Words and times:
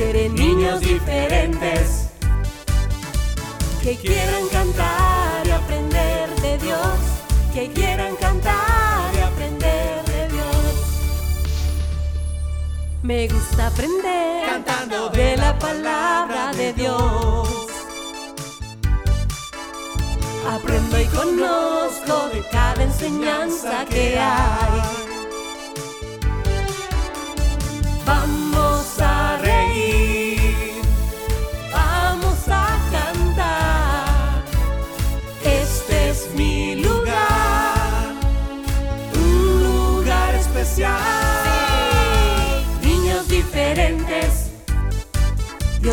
Dios 0.00 0.12
quiere 0.12 0.28
niños 0.30 0.80
diferentes 0.80 2.08
que 3.82 3.96
quieran 3.96 4.48
cantar 4.50 5.46
y 5.46 5.50
aprender 5.50 6.30
de 6.40 6.58
Dios, 6.58 6.98
que 7.52 7.70
quieran 7.70 8.16
cantar 8.16 9.14
y 9.14 9.18
aprender 9.18 10.04
de 10.06 10.28
Dios. 10.28 10.74
Me 13.02 13.28
gusta 13.28 13.66
aprender 13.66 14.46
Cantando 14.46 15.10
de 15.10 15.36
la 15.36 15.58
palabra 15.58 16.52
de 16.54 16.72
Dios. 16.72 17.48
Aprendo 20.48 20.98
y 20.98 21.04
conozco 21.08 22.28
de 22.32 22.42
cada 22.50 22.82
enseñanza 22.84 23.84
que 23.84 24.18
hay. 24.18 25.09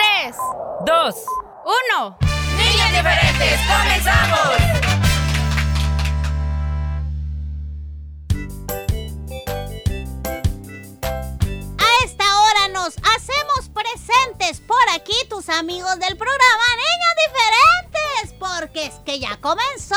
tres, 0.00 0.36
dos, 0.86 1.14
uno. 1.64 2.16
niños 2.56 2.90
diferentes, 2.90 3.60
comenzamos. 3.68 4.40
A 11.78 12.04
esta 12.04 12.40
hora 12.40 12.68
nos 12.72 12.96
hacemos 13.14 13.68
presentes 13.74 14.60
por 14.60 14.78
aquí 14.94 15.16
tus 15.28 15.48
amigos 15.50 15.98
del 15.98 16.16
programa 16.16 16.64
Niños 16.76 17.14
Diferentes, 17.26 18.34
porque 18.38 18.86
es 18.86 18.94
que 19.04 19.18
ya 19.18 19.36
comenzó 19.40 19.96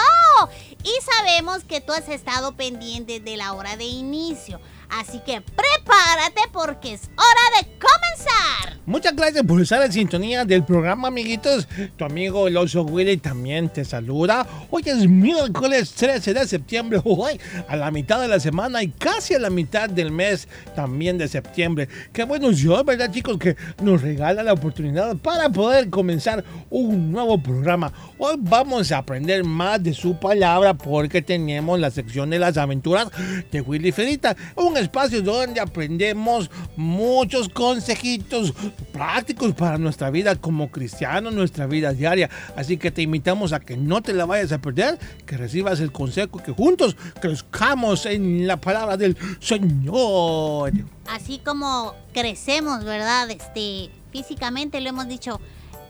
y 0.83 0.93
sabemos 1.01 1.63
que 1.63 1.79
tú 1.79 1.93
has 1.93 2.09
estado 2.09 2.57
pendiente 2.57 3.21
de 3.21 3.37
la 3.37 3.53
hora 3.53 3.77
de 3.77 3.85
inicio. 3.85 4.59
Así 4.89 5.19
que 5.21 5.41
prepárate 5.41 6.41
porque 6.51 6.93
es 6.93 7.03
hora 7.03 7.61
de 7.61 7.79
comenzar. 7.79 8.62
Muchas 8.85 9.15
gracias 9.15 9.45
por 9.45 9.61
estar 9.61 9.81
en 9.81 9.93
sintonía 9.93 10.43
del 10.43 10.65
programa, 10.65 11.07
amiguitos. 11.07 11.69
Tu 11.95 12.03
amigo 12.03 12.49
el 12.49 12.57
oso 12.57 12.83
Willy 12.83 13.15
también 13.15 13.69
te 13.69 13.85
saluda. 13.85 14.45
Hoy 14.69 14.83
es 14.85 15.07
miércoles 15.07 15.93
13 15.93 16.33
de 16.33 16.45
septiembre, 16.45 16.99
hoy 17.05 17.39
a 17.69 17.77
la 17.77 17.91
mitad 17.91 18.19
de 18.19 18.27
la 18.27 18.41
semana 18.41 18.83
y 18.83 18.89
casi 18.89 19.35
a 19.35 19.39
la 19.39 19.49
mitad 19.49 19.89
del 19.89 20.11
mes 20.11 20.49
también 20.75 21.17
de 21.17 21.29
septiembre. 21.29 21.87
Qué 22.11 22.25
buenos 22.25 22.57
Dios, 22.57 22.83
¿verdad, 22.83 23.09
chicos? 23.09 23.37
Que 23.37 23.55
nos 23.81 24.01
regala 24.01 24.43
la 24.43 24.51
oportunidad 24.51 25.15
para 25.15 25.47
poder 25.47 25.89
comenzar 25.89 26.43
un 26.69 27.09
nuevo 27.09 27.41
programa. 27.41 27.93
Hoy 28.17 28.35
vamos 28.37 28.91
a 28.91 28.97
aprender 28.97 29.45
más 29.45 29.81
de 29.81 29.93
su 29.93 30.19
palabra 30.19 30.73
porque 30.73 31.21
tenemos 31.21 31.79
la 31.79 31.89
sección 31.89 32.29
de 32.31 32.39
las 32.39 32.57
aventuras 32.57 33.07
de 33.49 33.61
Willy 33.61 33.93
Ferita, 33.93 34.35
un 34.57 34.75
espacio 34.75 35.21
donde 35.21 35.61
aprendemos 35.61 36.51
muchos 36.75 37.47
consejitos 37.47 38.53
prácticos 38.91 39.53
para 39.53 39.77
nuestra 39.77 40.09
vida 40.09 40.35
como 40.35 40.69
cristianos, 40.69 41.33
nuestra 41.33 41.67
vida 41.67 41.93
diaria. 41.93 42.29
Así 42.55 42.77
que 42.77 42.91
te 42.91 43.01
invitamos 43.01 43.53
a 43.53 43.59
que 43.59 43.77
no 43.77 44.01
te 44.01 44.13
la 44.13 44.25
vayas 44.25 44.51
a 44.51 44.59
perder, 44.59 44.99
que 45.25 45.37
recibas 45.37 45.79
el 45.79 45.91
consejo, 45.91 46.41
que 46.43 46.51
juntos 46.51 46.95
crezcamos 47.19 48.05
en 48.05 48.47
la 48.47 48.57
palabra 48.57 48.97
del 48.97 49.17
Señor. 49.39 50.71
Así 51.07 51.39
como 51.43 51.93
crecemos, 52.13 52.83
¿verdad? 52.83 53.29
Este, 53.29 53.89
físicamente 54.11 54.79
lo 54.81 54.89
hemos 54.89 55.07
dicho 55.07 55.39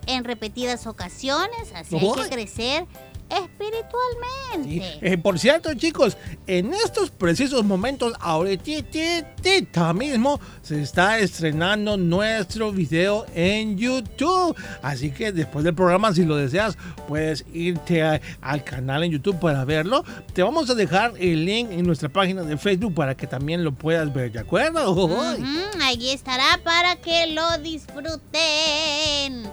en 0.05 0.23
repetidas 0.23 0.85
ocasiones, 0.88 1.71
así 1.75 1.95
hay 1.97 2.23
que 2.23 2.29
crecer 2.29 2.85
espiritualmente. 3.29 5.00
Eh, 5.01 5.17
por 5.17 5.39
cierto, 5.39 5.73
chicos, 5.73 6.17
en 6.47 6.73
estos 6.73 7.09
precisos 7.11 7.63
momentos, 7.63 8.13
ahorita 8.19 9.94
mismo 9.94 10.39
se 10.61 10.81
está 10.81 11.19
estrenando 11.19 11.97
nuestro 11.97 12.72
video 12.72 13.25
en 13.33 13.78
YouTube. 13.78 14.56
Así 14.81 15.12
que 15.12 15.31
después 15.31 15.63
del 15.66 15.73
programa, 15.75 16.13
si 16.13 16.23
lo 16.25 16.35
deseas, 16.35 16.78
puedes 17.07 17.45
irte 17.53 18.03
a- 18.03 18.22
al 18.41 18.63
canal 18.63 19.03
en 19.03 19.12
YouTube 19.12 19.39
para 19.39 19.66
verlo. 19.66 20.03
Te 20.33 20.44
vamos 20.44 20.69
a 20.69 20.75
dejar 20.75 21.13
el 21.19 21.45
link 21.45 21.72
en 21.72 21.85
nuestra 21.85 22.09
página 22.09 22.44
de 22.44 22.57
Facebook 22.57 22.94
para 22.94 23.16
que 23.16 23.28
también 23.28 23.63
lo 23.63 23.72
puedas 23.73 24.13
ver, 24.13 24.31
¿de 24.31 24.39
acuerdo? 24.39 24.91
Ujú, 24.91 25.47
allí 25.83 26.09
estará 26.12 26.59
para 26.63 26.95
que 26.97 27.28
lo 27.28 27.57
disfruten. 27.59 29.44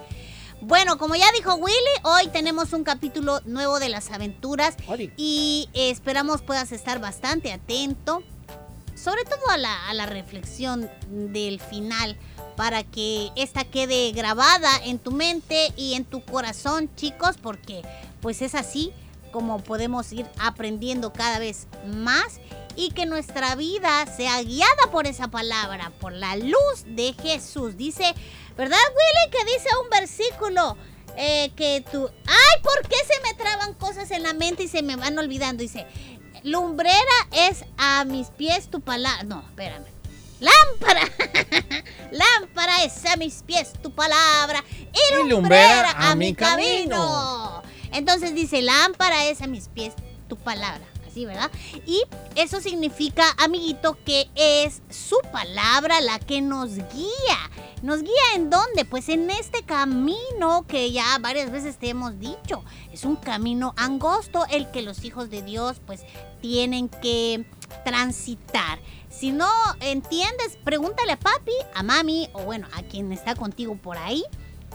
Bueno, 0.62 0.98
como 0.98 1.14
ya 1.14 1.24
dijo 1.34 1.54
Willy, 1.54 1.74
hoy 2.02 2.28
tenemos 2.28 2.74
un 2.74 2.84
capítulo 2.84 3.40
nuevo 3.46 3.80
de 3.80 3.88
las 3.88 4.10
aventuras 4.10 4.76
Oli. 4.88 5.10
y 5.16 5.70
esperamos 5.72 6.42
puedas 6.42 6.70
estar 6.72 7.00
bastante 7.00 7.50
atento, 7.50 8.22
sobre 8.94 9.24
todo 9.24 9.48
a 9.48 9.56
la, 9.56 9.88
a 9.88 9.94
la 9.94 10.04
reflexión 10.04 10.90
del 11.08 11.60
final, 11.60 12.18
para 12.56 12.82
que 12.82 13.30
esta 13.36 13.64
quede 13.64 14.12
grabada 14.12 14.70
en 14.84 14.98
tu 14.98 15.12
mente 15.12 15.72
y 15.76 15.94
en 15.94 16.04
tu 16.04 16.22
corazón, 16.22 16.90
chicos, 16.94 17.36
porque 17.40 17.80
pues 18.20 18.42
es 18.42 18.54
así 18.54 18.92
como 19.32 19.62
podemos 19.62 20.12
ir 20.12 20.26
aprendiendo 20.38 21.12
cada 21.12 21.38
vez 21.38 21.68
más 21.86 22.40
y 22.76 22.90
que 22.90 23.06
nuestra 23.06 23.54
vida 23.56 24.06
sea 24.14 24.42
guiada 24.42 24.90
por 24.92 25.06
esa 25.06 25.28
palabra, 25.28 25.92
por 26.00 26.12
la 26.12 26.36
luz 26.36 26.84
de 26.86 27.14
Jesús. 27.14 27.76
Dice, 27.76 28.14
¿verdad, 28.60 28.76
Willy? 28.90 29.30
Que 29.30 29.52
dice 29.52 29.68
un 29.82 29.88
versículo 29.88 30.76
eh, 31.16 31.50
que 31.56 31.82
tú... 31.90 32.10
¡Ay! 32.26 32.62
¿Por 32.62 32.86
qué 32.86 32.96
se 32.96 33.18
me 33.22 33.32
traban 33.32 33.72
cosas 33.72 34.10
en 34.10 34.22
la 34.22 34.34
mente 34.34 34.64
y 34.64 34.68
se 34.68 34.82
me 34.82 34.96
van 34.96 35.18
olvidando? 35.18 35.62
Dice, 35.62 35.86
lumbrera 36.42 36.98
es 37.32 37.64
a 37.78 38.04
mis 38.04 38.28
pies 38.28 38.68
tu 38.68 38.82
palabra. 38.82 39.22
No, 39.22 39.40
espérame. 39.40 39.86
Lámpara. 40.40 41.00
Lámpara 42.12 42.84
es 42.84 43.06
a 43.06 43.16
mis 43.16 43.42
pies 43.42 43.72
tu 43.82 43.92
palabra 43.92 44.62
y 44.92 45.26
lumbrera 45.26 45.92
a 45.96 46.14
mi 46.14 46.34
camino. 46.34 47.62
Entonces 47.92 48.34
dice, 48.34 48.60
lámpara 48.60 49.24
es 49.24 49.40
a 49.40 49.46
mis 49.46 49.68
pies 49.68 49.94
tu 50.28 50.36
palabra. 50.36 50.89
Y 51.86 52.02
eso 52.36 52.60
significa, 52.60 53.24
amiguito, 53.38 53.98
que 54.04 54.28
es 54.34 54.82
su 54.90 55.16
palabra 55.32 56.00
la 56.00 56.18
que 56.18 56.40
nos 56.40 56.74
guía. 56.74 57.50
¿Nos 57.82 58.02
guía 58.02 58.34
en 58.34 58.50
dónde? 58.50 58.84
Pues 58.84 59.08
en 59.08 59.30
este 59.30 59.62
camino 59.62 60.66
que 60.68 60.92
ya 60.92 61.18
varias 61.18 61.50
veces 61.50 61.78
te 61.78 61.88
hemos 61.88 62.18
dicho. 62.18 62.62
Es 62.92 63.04
un 63.04 63.16
camino 63.16 63.74
angosto 63.76 64.44
el 64.50 64.70
que 64.70 64.82
los 64.82 65.04
hijos 65.04 65.30
de 65.30 65.42
Dios 65.42 65.80
pues 65.86 66.02
tienen 66.42 66.88
que 66.88 67.46
transitar. 67.84 68.78
Si 69.08 69.32
no 69.32 69.50
entiendes, 69.80 70.58
pregúntale 70.62 71.12
a 71.12 71.18
papi, 71.18 71.52
a 71.74 71.82
mami 71.82 72.28
o 72.34 72.42
bueno, 72.42 72.68
a 72.74 72.82
quien 72.82 73.12
está 73.12 73.34
contigo 73.34 73.76
por 73.76 73.96
ahí 73.96 74.24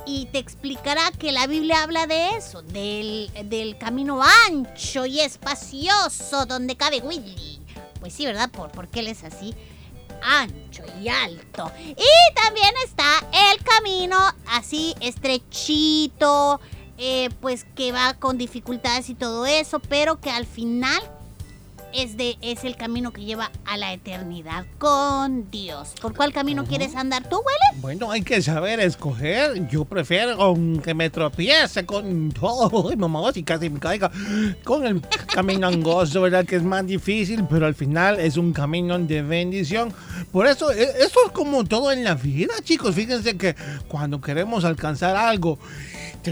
y 0.05 0.27
te 0.27 0.39
explicará 0.39 1.11
que 1.11 1.31
la 1.31 1.47
Biblia 1.47 1.83
habla 1.83 2.07
de 2.07 2.37
eso, 2.37 2.61
del, 2.61 3.31
del 3.45 3.77
camino 3.77 4.21
ancho 4.47 5.05
y 5.05 5.19
espacioso 5.21 6.45
donde 6.45 6.75
cabe 6.75 7.01
Willy. 7.01 7.59
Pues 7.99 8.13
sí, 8.13 8.25
¿verdad? 8.25 8.51
Por, 8.51 8.71
porque 8.71 8.99
él 8.99 9.07
es 9.07 9.23
así 9.23 9.55
ancho 10.21 10.83
y 11.01 11.07
alto. 11.09 11.71
Y 11.79 12.33
también 12.35 12.73
está 12.83 13.05
el 13.51 13.63
camino 13.63 14.17
así 14.47 14.95
estrechito, 14.99 16.59
eh, 16.97 17.29
pues 17.41 17.65
que 17.75 17.91
va 17.91 18.13
con 18.13 18.37
dificultades 18.37 19.09
y 19.09 19.15
todo 19.15 19.45
eso, 19.45 19.79
pero 19.79 20.19
que 20.19 20.29
al 20.29 20.45
final 20.45 21.01
es, 21.95 22.17
de, 22.17 22.37
es 22.41 22.63
el 22.63 22.75
camino 22.75 23.11
que 23.13 23.23
lleva 23.23 23.51
a 23.65 23.77
la 23.77 23.93
eternidad 23.93 24.65
con 24.77 25.49
Dios. 25.49 25.93
¿Por 26.01 26.15
cuál 26.15 26.33
camino 26.33 26.65
quieres 26.65 26.95
andar 26.95 27.27
tú, 27.29 27.37
Willy? 27.37 27.81
Bueno, 27.81 28.11
hay 28.11 28.21
que 28.21 28.41
saber 28.41 28.79
escoger. 28.79 29.67
Yo 29.69 29.85
prefiero 29.85 30.41
aunque 30.41 30.93
me 30.93 31.09
tropiece 31.09 31.85
con 31.85 32.31
todo, 32.31 32.89
Ay, 32.89 32.97
mamá, 32.97 33.31
si 33.33 33.43
casi 33.43 33.69
me 33.69 33.79
caiga, 33.79 34.11
con 34.63 34.85
el 34.85 35.01
camino 35.33 35.67
angosto, 35.67 36.21
¿verdad? 36.21 36.45
Que 36.45 36.57
es 36.57 36.63
más 36.63 36.85
difícil, 36.85 37.45
pero 37.49 37.65
al 37.65 37.75
final 37.75 38.19
es 38.19 38.37
un 38.37 38.51
camino 38.53 38.97
de 38.99 39.21
bendición. 39.21 39.93
Por 40.31 40.47
eso, 40.47 40.71
e- 40.71 40.83
esto 40.83 41.19
es 41.25 41.31
como 41.31 41.63
todo 41.63 41.91
en 41.91 42.03
la 42.03 42.15
vida, 42.15 42.53
chicos. 42.63 42.93
Fíjense 42.95 43.37
que 43.37 43.55
cuando 43.87 44.19
queremos 44.19 44.65
alcanzar 44.65 45.15
algo, 45.15 45.57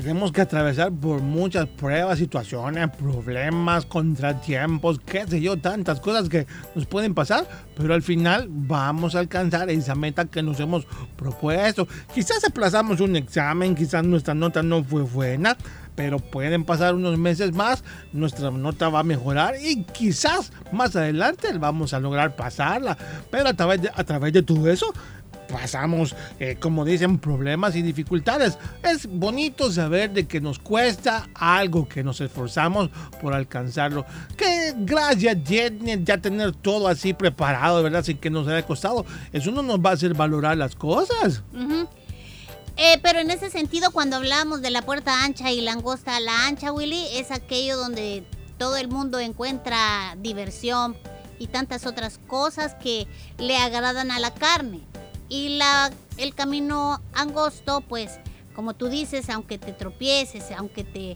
tenemos 0.02 0.32
que 0.32 0.42
atravesar 0.42 0.92
por 0.92 1.22
muchas 1.22 1.68
pruebas, 1.68 2.18
situaciones, 2.18 2.90
problemas, 2.90 3.86
contratiempos, 3.86 5.00
qué 5.06 5.28
sé 5.28 5.40
yo, 5.40 5.58
tantas 5.58 6.00
cosas 6.00 6.30
que 6.30 6.48
nos 6.74 6.88
pueden 6.88 7.14
pasar, 7.14 7.48
pero 7.76 7.94
al 7.94 8.02
final 8.02 8.48
vamos 8.50 9.14
a 9.14 9.20
alcanzar 9.20 9.70
esa 9.70 9.94
meta 9.94 10.26
que 10.26 10.42
nos 10.42 10.60
hemos 10.60 10.88
propuesto. 11.16 11.88
Quizás 12.14 12.44
aplazamos 12.44 13.02
un 13.02 13.16
examen, 13.16 13.76
quizás 13.76 14.04
nuestra 14.04 14.34
nota 14.34 14.64
no 14.64 14.84
fue 14.84 15.04
buena, 15.04 15.56
pero 15.96 16.18
pueden 16.18 16.64
pasar 16.64 16.96
unos 16.96 17.20
meses 17.20 17.54
más, 17.54 17.84
nuestra 18.14 18.50
nota 18.50 18.90
va 18.90 19.02
a 19.02 19.04
mejorar 19.04 19.56
y 19.62 19.84
quizás 19.84 20.52
más 20.72 20.96
adelante 20.96 21.56
vamos 21.58 21.94
a 21.94 22.00
lograr 22.00 22.36
pasarla, 22.36 22.98
pero 23.30 23.50
a 23.50 23.54
través 23.54 23.84
de, 23.84 23.92
a 23.94 24.04
través 24.04 24.34
de 24.34 24.42
todo 24.42 24.70
eso 24.70 24.92
pasamos, 25.54 26.16
eh, 26.40 26.58
como 26.60 26.84
dicen, 26.84 27.20
problemas 27.20 27.76
y 27.76 27.84
dificultades. 27.84 28.58
Es 28.82 29.06
bonito 29.06 29.72
saber 29.72 30.12
de 30.12 30.26
que 30.26 30.42
nos 30.42 30.58
cuesta 30.58 31.30
algo, 31.36 31.88
que 31.88 32.04
nos 32.04 32.20
esforzamos 32.22 32.90
por 33.22 33.36
alcanzarlo. 33.36 34.04
Que 34.36 34.74
gracias 34.76 35.38
tiene 35.44 36.02
ya 36.04 36.18
tener 36.18 36.54
todo 36.54 36.88
así 36.88 37.14
preparado, 37.14 37.84
¿verdad? 37.84 38.04
Sin 38.04 38.18
que 38.18 38.32
nos 38.32 38.48
haya 38.48 38.66
costado. 38.66 39.06
Eso 39.32 39.52
no 39.52 39.62
nos 39.62 39.78
va 39.78 39.92
a 39.92 39.94
hacer 39.94 40.16
valorar 40.16 40.58
las 40.58 40.76
cosas. 40.76 41.44
Eh, 42.76 43.00
pero 43.04 43.20
en 43.20 43.30
ese 43.30 43.52
sentido, 43.52 43.92
cuando 43.92 44.16
hablamos 44.16 44.64
de 44.64 44.72
la 44.72 44.82
puerta 44.82 45.24
ancha 45.24 45.52
y 45.52 45.62
la 45.62 45.74
angosta, 45.74 46.20
la 46.20 46.48
ancha, 46.48 46.72
Willy, 46.72 47.06
es 47.14 47.30
aquello 47.30 47.78
donde 47.78 48.24
todo 48.58 48.78
el 48.78 48.88
mundo 48.88 49.20
encuentra 49.20 50.16
diversión 50.18 50.98
y 51.38 51.46
tantas 51.46 51.86
otras 51.86 52.20
cosas 52.26 52.74
que 52.74 53.06
le 53.38 53.58
agradan 53.58 54.10
a 54.10 54.20
la 54.20 54.34
carne. 54.34 54.82
Y 55.30 55.58
la, 55.58 55.92
el 56.18 56.36
camino 56.36 57.02
angosto, 57.14 57.82
pues, 57.82 58.20
como 58.56 58.74
tú 58.74 58.90
dices, 58.90 59.30
aunque 59.30 59.58
te 59.58 59.74
tropieces, 59.74 60.52
aunque 60.56 60.84
te 60.84 61.16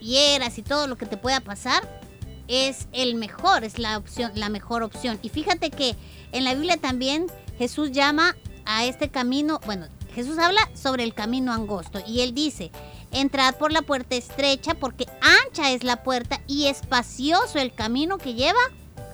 hieras 0.00 0.58
y 0.58 0.62
todo 0.62 0.86
lo 0.86 0.96
que 0.96 1.06
te 1.06 1.16
pueda 1.16 1.40
pasar, 1.40 2.00
es 2.48 2.88
el 2.92 3.14
mejor, 3.14 3.64
es 3.64 3.78
la 3.78 3.96
opción, 3.96 4.32
la 4.34 4.48
mejor 4.48 4.82
opción. 4.82 5.18
Y 5.22 5.30
fíjate 5.30 5.70
que 5.70 5.96
en 6.32 6.44
la 6.44 6.54
Biblia 6.54 6.76
también 6.76 7.26
Jesús 7.58 7.92
llama 7.92 8.36
a 8.66 8.84
este 8.84 9.08
camino, 9.08 9.60
bueno, 9.66 9.86
Jesús 10.14 10.38
habla 10.38 10.70
sobre 10.74 11.04
el 11.04 11.14
camino 11.14 11.52
angosto 11.52 12.00
y 12.06 12.20
él 12.20 12.34
dice, 12.34 12.70
entrad 13.10 13.56
por 13.56 13.72
la 13.72 13.82
puerta 13.82 14.14
estrecha 14.14 14.74
porque 14.74 15.06
ancha 15.20 15.72
es 15.72 15.82
la 15.84 16.02
puerta 16.02 16.40
y 16.46 16.66
espacioso 16.66 17.58
el 17.58 17.74
camino 17.74 18.18
que 18.18 18.34
lleva 18.34 18.60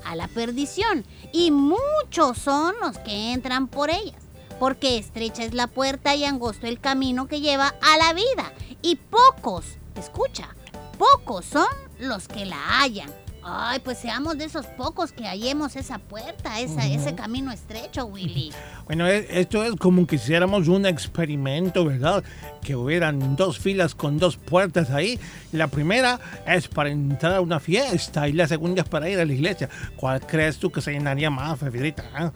a 0.04 0.14
la 0.14 0.28
perdición 0.28 1.04
y 1.32 1.50
muchos 1.50 2.38
son 2.38 2.74
los 2.80 2.98
que 2.98 3.32
entran 3.32 3.68
por 3.68 3.90
ellas. 3.90 4.29
Porque 4.60 4.98
estrecha 4.98 5.42
es 5.42 5.54
la 5.54 5.66
puerta 5.66 6.14
y 6.14 6.24
angosto 6.24 6.68
el 6.68 6.78
camino 6.78 7.26
que 7.26 7.40
lleva 7.40 7.74
a 7.82 7.96
la 7.98 8.12
vida. 8.12 8.52
Y 8.82 8.94
pocos, 8.96 9.64
escucha, 9.96 10.54
pocos 10.98 11.46
son 11.46 11.66
los 11.98 12.28
que 12.28 12.44
la 12.46 12.56
hallan. 12.78 13.10
Ay, 13.42 13.80
pues 13.82 13.96
seamos 13.96 14.36
de 14.36 14.44
esos 14.44 14.66
pocos 14.66 15.12
que 15.12 15.24
hallemos 15.24 15.74
esa 15.74 15.98
puerta, 15.98 16.60
esa, 16.60 16.86
ese 16.86 17.14
camino 17.14 17.50
estrecho, 17.50 18.04
Willy. 18.04 18.52
Bueno, 18.90 19.06
e- 19.06 19.40
esto 19.40 19.62
es 19.62 19.76
como 19.76 20.04
que 20.04 20.16
hiciéramos 20.16 20.66
un 20.66 20.84
experimento, 20.84 21.84
¿verdad? 21.84 22.24
Que 22.60 22.74
hubieran 22.74 23.36
dos 23.36 23.56
filas 23.60 23.94
con 23.94 24.18
dos 24.18 24.36
puertas 24.36 24.90
ahí. 24.90 25.18
La 25.52 25.68
primera 25.68 26.18
es 26.44 26.66
para 26.66 26.90
entrar 26.90 27.36
a 27.36 27.40
una 27.40 27.60
fiesta 27.60 28.28
y 28.28 28.32
la 28.32 28.48
segunda 28.48 28.82
es 28.82 28.88
para 28.88 29.08
ir 29.08 29.20
a 29.20 29.24
la 29.24 29.32
iglesia. 29.32 29.68
¿Cuál 29.94 30.20
crees 30.26 30.58
tú 30.58 30.72
que 30.72 30.80
se 30.80 30.90
llenaría 30.90 31.30
más, 31.30 31.60
Fefidita? 31.60 32.02
ah? 32.14 32.32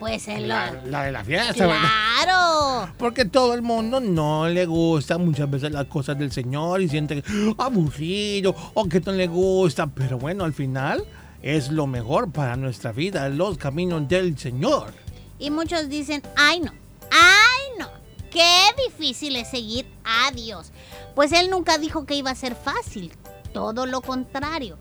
Pues 0.00 0.28
en 0.28 0.48
La, 0.48 0.70
lo... 0.72 0.90
la 0.90 1.04
de 1.04 1.12
la 1.12 1.24
fiesta, 1.24 1.66
¿verdad? 1.66 1.88
¡Claro! 2.24 2.92
Porque 2.98 3.24
todo 3.24 3.54
el 3.54 3.62
mundo 3.62 4.00
no 4.00 4.48
le 4.48 4.66
gusta 4.66 5.18
muchas 5.18 5.50
veces 5.50 5.72
las 5.72 5.86
cosas 5.86 6.18
del 6.18 6.32
Señor 6.32 6.82
y 6.82 6.88
siente 6.88 7.22
que 7.22 7.54
aburrido 7.58 8.54
o 8.74 8.88
que 8.88 9.00
no 9.00 9.12
le 9.12 9.26
gusta. 9.26 9.86
Pero 9.86 10.18
bueno, 10.18 10.44
al 10.44 10.52
final 10.52 11.04
es 11.42 11.70
lo 11.70 11.86
mejor 11.86 12.32
para 12.32 12.56
nuestra 12.56 12.92
vida, 12.92 13.28
los 13.28 13.58
caminos 13.58 14.08
del 14.08 14.38
Señor. 14.38 14.92
Y 15.38 15.50
muchos 15.50 15.88
dicen, 15.88 16.22
ay 16.36 16.60
no, 16.60 16.72
ay 17.10 17.78
no, 17.78 17.88
qué 18.30 18.60
difícil 18.88 19.36
es 19.36 19.48
seguir 19.50 19.86
a 20.04 20.30
Dios. 20.32 20.72
Pues 21.14 21.32
Él 21.32 21.50
nunca 21.50 21.78
dijo 21.78 22.06
que 22.06 22.14
iba 22.14 22.30
a 22.30 22.34
ser 22.34 22.54
fácil, 22.54 23.12
todo 23.52 23.86
lo 23.86 24.00
contrario. 24.00 24.78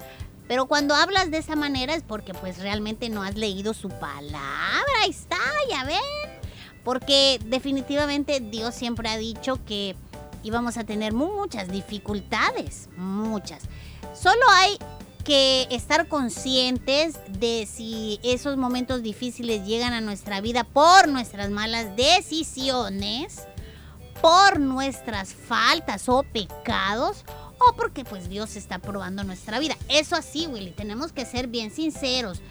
Pero 0.47 0.65
cuando 0.65 0.93
hablas 0.95 1.31
de 1.31 1.37
esa 1.37 1.55
manera 1.55 1.93
es 1.93 2.03
porque 2.03 2.33
pues 2.33 2.59
realmente 2.59 3.09
no 3.09 3.23
has 3.23 3.35
leído 3.35 3.73
su 3.73 3.89
palabra. 3.89 4.93
Ahí 5.01 5.09
está, 5.09 5.37
ya 5.69 5.85
ven. 5.85 5.97
Porque 6.83 7.39
definitivamente 7.45 8.39
Dios 8.39 8.75
siempre 8.75 9.09
ha 9.09 9.17
dicho 9.17 9.59
que 9.65 9.95
íbamos 10.43 10.77
a 10.77 10.83
tener 10.83 11.13
muchas 11.13 11.69
dificultades, 11.69 12.89
muchas. 12.97 13.63
Solo 14.13 14.41
hay 14.51 14.77
que 15.23 15.67
estar 15.71 16.09
conscientes 16.09 17.15
de 17.29 17.65
si 17.65 18.19
esos 18.23 18.57
momentos 18.57 19.01
difíciles 19.01 19.65
llegan 19.65 19.93
a 19.93 20.01
nuestra 20.01 20.41
vida 20.41 20.65
por 20.65 21.07
nuestras 21.07 21.49
malas 21.49 21.95
decisiones, 21.95 23.47
por 24.21 24.59
nuestras 24.59 25.33
faltas 25.33 26.09
o 26.09 26.23
pecados 26.23 27.23
o 27.69 27.75
porque 27.75 28.03
pues 28.03 28.29
Dios 28.29 28.55
está 28.55 28.79
probando 28.79 29.23
nuestra 29.23 29.59
vida. 29.59 29.75
Eso 29.89 30.15
así, 30.15 30.47
Willy, 30.47 30.71
tenemos 30.71 31.11
que 31.11 31.25
ser 31.25 31.47
bien 31.47 31.71
sinceros. 31.71 32.41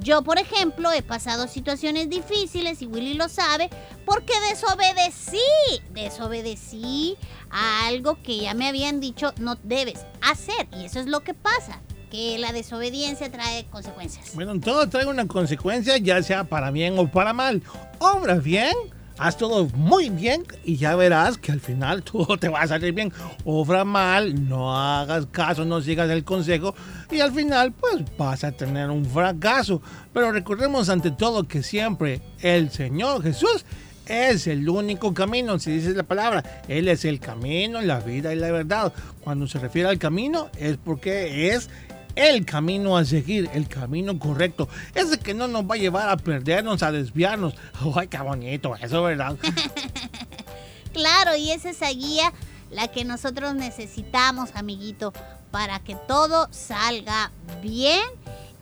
Yo, 0.00 0.22
por 0.22 0.38
ejemplo, 0.38 0.90
he 0.90 1.02
pasado 1.02 1.48
situaciones 1.48 2.08
difíciles 2.08 2.80
y 2.80 2.86
Willy 2.86 3.14
lo 3.14 3.28
sabe 3.28 3.68
porque 4.06 4.32
desobedecí, 4.48 5.38
desobedecí 5.90 7.16
a 7.50 7.86
algo 7.86 8.22
que 8.22 8.38
ya 8.38 8.54
me 8.54 8.68
habían 8.68 9.00
dicho 9.00 9.34
no 9.38 9.56
debes 9.56 10.06
hacer 10.22 10.66
y 10.72 10.86
eso 10.86 10.98
es 10.98 11.06
lo 11.06 11.20
que 11.20 11.34
pasa, 11.34 11.82
que 12.10 12.38
la 12.38 12.52
desobediencia 12.52 13.30
trae 13.30 13.66
consecuencias. 13.66 14.34
Bueno, 14.34 14.58
todo 14.60 14.88
trae 14.88 15.06
una 15.06 15.26
consecuencia, 15.26 15.98
ya 15.98 16.22
sea 16.22 16.44
para 16.44 16.70
bien 16.70 16.98
o 16.98 17.10
para 17.10 17.34
mal. 17.34 17.62
Obra 17.98 18.36
bien, 18.36 18.74
haz 19.18 19.36
todo 19.36 19.66
muy 19.74 20.10
bien 20.10 20.44
y 20.64 20.76
ya 20.76 20.96
verás 20.96 21.38
que 21.38 21.52
al 21.52 21.60
final 21.60 22.02
todo 22.04 22.36
te 22.36 22.48
va 22.48 22.62
a 22.62 22.68
salir 22.68 22.92
bien. 22.92 23.12
Obra 23.44 23.84
mal, 23.84 24.48
no 24.48 24.76
hagas 24.76 25.26
caso, 25.26 25.64
no 25.64 25.80
sigas 25.80 26.10
el 26.10 26.24
consejo 26.24 26.74
y 27.10 27.20
al 27.20 27.32
final 27.32 27.72
pues 27.72 28.02
vas 28.16 28.44
a 28.44 28.52
tener 28.52 28.90
un 28.90 29.04
fracaso. 29.04 29.82
Pero 30.12 30.32
recordemos 30.32 30.88
ante 30.88 31.10
todo 31.10 31.48
que 31.48 31.62
siempre 31.62 32.20
el 32.40 32.70
Señor 32.70 33.22
Jesús 33.22 33.64
es 34.06 34.46
el 34.46 34.68
único 34.68 35.14
camino, 35.14 35.58
si 35.58 35.70
dices 35.70 35.96
la 35.96 36.02
palabra, 36.02 36.42
Él 36.68 36.88
es 36.88 37.04
el 37.04 37.20
camino, 37.20 37.80
la 37.80 38.00
vida 38.00 38.32
y 38.34 38.36
la 38.36 38.50
verdad. 38.50 38.92
Cuando 39.22 39.46
se 39.46 39.58
refiere 39.58 39.88
al 39.88 39.98
camino 39.98 40.50
es 40.58 40.76
porque 40.76 41.54
es 41.54 41.70
el 42.16 42.44
camino 42.44 42.96
a 42.96 43.04
seguir, 43.04 43.50
el 43.54 43.68
camino 43.68 44.18
correcto. 44.18 44.68
Ese 44.94 45.18
que 45.18 45.34
no 45.34 45.48
nos 45.48 45.64
va 45.64 45.74
a 45.74 45.78
llevar 45.78 46.08
a 46.08 46.16
perdernos, 46.16 46.82
a 46.82 46.92
desviarnos. 46.92 47.54
¡Ay, 47.96 48.08
qué 48.08 48.18
bonito 48.18 48.76
eso, 48.76 49.02
¿verdad? 49.02 49.36
Claro, 50.92 51.34
y 51.36 51.50
es 51.50 51.64
esa 51.64 51.88
guía 51.88 52.34
la 52.70 52.88
que 52.88 53.04
nosotros 53.04 53.54
necesitamos, 53.54 54.50
amiguito, 54.54 55.14
para 55.50 55.78
que 55.78 55.94
todo 56.06 56.48
salga 56.50 57.30
bien 57.62 58.02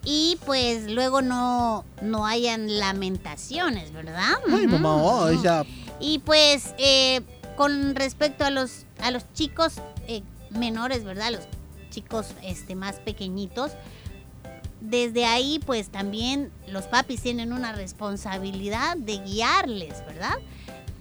y 0.04 0.38
pues 0.47 0.90
luego 0.90 1.23
no, 1.23 1.85
no 2.02 2.26
hayan 2.26 2.78
lamentaciones, 2.78 3.92
¿verdad? 3.92 4.38
Ay, 4.50 4.66
mamá, 4.66 5.30
ya. 5.42 5.64
Y 5.99 6.21
pues 6.21 6.75
eh, 6.78 7.21
con 7.57 7.95
respecto 7.95 8.45
a 8.45 8.50
los, 8.50 8.87
a 9.02 9.11
los 9.11 9.25
chicos 9.35 9.75
eh, 10.09 10.23
menores, 10.50 11.04
¿verdad? 11.04 11.33
Los 11.33 11.42
chicos 11.90 12.35
este, 12.42 12.75
más 12.75 12.97
pequeñitos, 12.97 13.73
desde 14.80 15.26
ahí 15.26 15.61
pues 15.64 15.90
también 15.90 16.50
los 16.66 16.87
papis 16.87 17.20
tienen 17.20 17.52
una 17.52 17.73
responsabilidad 17.73 18.97
de 18.97 19.18
guiarles, 19.18 20.04
¿verdad? 20.06 20.38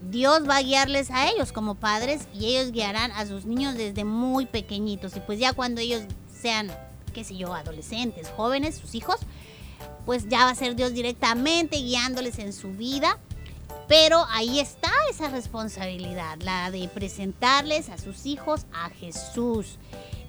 Dios 0.09 0.47
va 0.47 0.57
a 0.57 0.61
guiarles 0.61 1.11
a 1.11 1.29
ellos 1.29 1.51
como 1.51 1.75
padres 1.75 2.27
y 2.33 2.47
ellos 2.47 2.71
guiarán 2.71 3.11
a 3.11 3.25
sus 3.25 3.45
niños 3.45 3.75
desde 3.75 4.05
muy 4.05 4.45
pequeñitos. 4.45 5.15
Y 5.15 5.19
pues 5.19 5.39
ya 5.39 5.53
cuando 5.53 5.81
ellos 5.81 6.03
sean, 6.41 6.71
qué 7.13 7.23
sé 7.23 7.35
yo, 7.35 7.53
adolescentes, 7.53 8.29
jóvenes, 8.35 8.75
sus 8.75 8.95
hijos, 8.95 9.17
pues 10.05 10.27
ya 10.29 10.45
va 10.45 10.51
a 10.51 10.55
ser 10.55 10.75
Dios 10.75 10.93
directamente 10.93 11.77
guiándoles 11.77 12.39
en 12.39 12.53
su 12.53 12.71
vida. 12.71 13.17
Pero 13.87 14.25
ahí 14.29 14.59
está 14.59 14.91
esa 15.09 15.29
responsabilidad, 15.29 16.37
la 16.41 16.69
de 16.69 16.87
presentarles 16.87 17.89
a 17.89 17.97
sus 17.97 18.25
hijos 18.25 18.67
a 18.71 18.89
Jesús 18.91 19.79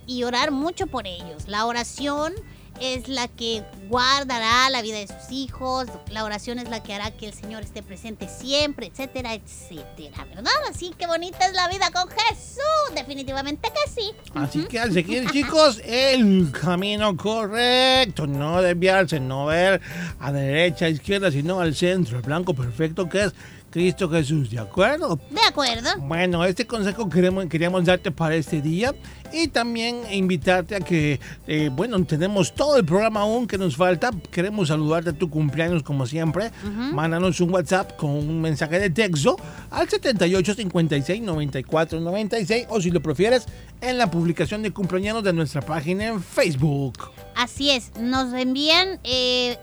y 0.07 0.25
orar 0.25 0.51
mucho 0.51 0.87
por 0.87 1.07
ellos. 1.07 1.49
La 1.49 1.67
oración 1.67 2.35
es 2.81 3.09
la 3.09 3.29
que 3.29 3.63
guardará 3.89 4.71
la 4.71 4.81
vida 4.81 4.99
de 4.99 5.07
sus 5.07 5.31
hijos, 5.31 5.87
la 6.11 6.25
oración 6.25 6.59
es 6.59 6.71
la 6.71 6.83
que 6.83 6.95
hará 6.95 7.11
que 7.11 7.27
el 7.27 7.35
Señor 7.35 7.63
esté 7.63 7.83
presente 7.83 8.27
siempre, 8.29 8.87
etcétera, 8.87 9.35
etcétera, 9.35 10.25
¿verdad? 10.35 10.53
Así 10.69 10.93
que 10.97 11.07
bonita 11.07 11.45
es 11.47 11.53
la 11.53 11.69
vida 11.69 11.91
con 11.93 12.09
Jesús, 12.09 12.95
definitivamente 12.95 13.69
que 13.69 13.91
sí. 13.91 14.13
Así 14.35 14.65
que 14.65 14.79
al 14.79 14.93
seguir, 14.93 15.31
chicos, 15.33 15.81
el 15.85 16.51
camino 16.53 17.17
correcto, 17.17 18.27
no 18.27 18.63
desviarse, 18.63 19.21
no 19.21 19.47
ver 19.47 19.81
a 20.19 20.33
derecha, 20.33 20.87
a 20.87 20.89
izquierda, 20.89 21.31
sino 21.31 21.61
al 21.61 21.75
centro, 21.75 22.17
el 22.17 22.23
blanco 22.23 22.55
perfecto 22.55 23.09
que 23.09 23.25
es 23.25 23.35
Cristo 23.71 24.11
Jesús, 24.11 24.51
¿de 24.51 24.59
acuerdo? 24.59 25.19
De 25.31 25.41
acuerdo. 25.49 25.89
Bueno, 26.01 26.45
este 26.45 26.67
consejo 26.67 27.09
queremos, 27.09 27.47
queríamos 27.47 27.85
darte 27.85 28.11
para 28.11 28.35
este 28.35 28.61
día 28.61 28.95
y 29.33 29.49
también 29.49 30.01
invitarte 30.11 30.75
a 30.75 30.81
que, 30.81 31.21
eh, 31.47 31.71
bueno, 31.73 32.05
tenemos 32.05 32.53
todo 32.53 32.77
el 32.77 32.85
programa 32.85 33.21
aún 33.21 33.47
que 33.47 33.57
nos 33.57 33.77
falta. 33.77 34.11
Queremos 34.31 34.69
saludarte 34.69 35.11
a 35.11 35.13
tu 35.13 35.31
cumpleaños 35.31 35.85
como 35.85 36.07
siempre. 36.07 36.51
Mándanos 36.93 37.41
un 37.41 37.53
WhatsApp 37.53 37.97
con 37.97 38.11
un 38.11 38.41
mensaje 38.41 38.81
de 38.81 38.91
texto 38.91 39.37
al 39.71 39.89
78 39.89 40.55
56 40.55 41.23
94 41.23 42.01
96 42.01 42.67
o 42.71 42.81
si 42.81 42.91
lo 42.91 43.01
prefieres 43.01 43.47
en 43.81 43.99
la 43.99 44.11
publicación 44.11 44.63
de 44.63 44.73
cumpleaños 44.73 45.23
de 45.23 45.33
nuestra 45.33 45.61
página 45.61 46.09
en 46.09 46.23
Facebook. 46.23 47.11
Así 47.37 47.71
es, 47.71 47.93
nos 47.99 48.33
envían... 48.35 48.99
Eh, 49.05 49.57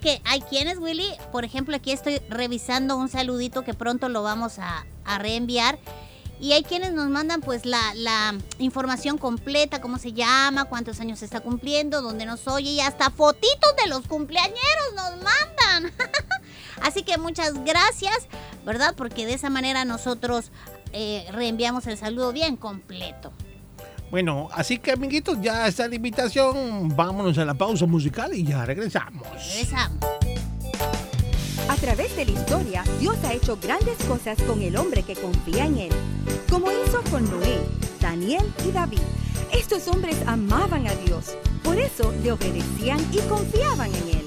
Que 0.00 0.20
hay 0.24 0.40
quienes, 0.42 0.78
Willy, 0.78 1.08
por 1.32 1.44
ejemplo, 1.44 1.76
aquí 1.76 1.92
estoy 1.92 2.20
revisando 2.28 2.96
un 2.96 3.08
saludito 3.08 3.62
que 3.62 3.74
pronto 3.74 4.08
lo 4.08 4.22
vamos 4.22 4.58
a, 4.58 4.84
reenviar. 5.18 5.78
Y 6.40 6.52
hay 6.52 6.62
quienes 6.62 6.92
nos 6.92 7.08
mandan 7.08 7.40
pues 7.40 7.64
la, 7.64 8.34
información 8.58 9.18
completa, 9.18 9.80
cómo 9.80 9.98
se 9.98 10.12
llama, 10.12 10.64
cuántos 10.64 11.00
años 11.00 11.22
está 11.22 11.40
cumpliendo, 11.40 12.02
dónde 12.02 12.26
nos 12.26 12.48
oye 12.48 12.70
y 12.70 12.80
hasta 12.80 13.10
fotitos 13.10 13.76
de 13.82 13.88
los 13.88 14.06
cumpleañeros 14.06 14.94
nos 14.96 15.10
mandan. 15.22 15.92
Así 16.82 17.02
que 17.02 17.18
muchas 17.18 17.64
gracias, 17.64 18.26
¿verdad? 18.64 18.94
Porque 18.96 19.26
de 19.26 19.34
esa 19.34 19.48
manera 19.48 19.84
nosotros 19.84 20.50
eh, 20.92 21.26
reenviamos 21.30 21.86
el 21.86 21.96
saludo 21.96 22.32
bien 22.32 22.56
completo. 22.56 23.32
Bueno, 24.14 24.48
así 24.52 24.78
que 24.78 24.92
amiguitos, 24.92 25.40
ya 25.42 25.66
está 25.66 25.88
la 25.88 25.96
invitación. 25.96 26.94
Vámonos 26.94 27.36
a 27.36 27.44
la 27.44 27.54
pausa 27.54 27.84
musical 27.84 28.32
y 28.32 28.44
ya 28.44 28.64
regresamos. 28.64 29.26
Regresamos. 29.32 29.98
A 31.68 31.74
través 31.74 32.14
de 32.14 32.24
la 32.24 32.30
historia, 32.30 32.84
Dios 33.00 33.16
ha 33.24 33.32
hecho 33.32 33.58
grandes 33.60 33.98
cosas 34.04 34.40
con 34.42 34.62
el 34.62 34.76
hombre 34.76 35.02
que 35.02 35.16
confía 35.16 35.66
en 35.66 35.78
Él, 35.78 35.92
como 36.48 36.68
hizo 36.70 37.02
con 37.10 37.28
Noé, 37.28 37.58
Daniel 38.00 38.44
y 38.64 38.70
David. 38.70 39.00
Estos 39.52 39.88
hombres 39.88 40.16
amaban 40.28 40.86
a 40.86 40.94
Dios, 40.94 41.36
por 41.64 41.76
eso 41.76 42.14
le 42.22 42.30
obedecían 42.30 43.00
y 43.10 43.18
confiaban 43.28 43.92
en 43.92 44.18
Él. 44.20 44.26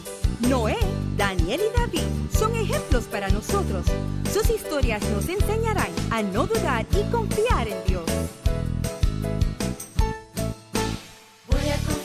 Noé, 0.50 0.76
Daniel 1.16 1.62
y 1.62 1.80
David 1.80 2.04
son 2.38 2.54
ejemplos 2.58 3.06
para 3.06 3.30
nosotros. 3.30 3.86
Sus 4.34 4.50
historias 4.50 5.02
nos 5.12 5.30
enseñarán 5.30 5.92
a 6.12 6.22
no 6.24 6.46
dudar 6.46 6.86
y 6.92 7.10
confiar 7.10 7.70
en 7.70 7.78
Dios. 7.88 8.04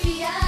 Sophia. 0.03 0.42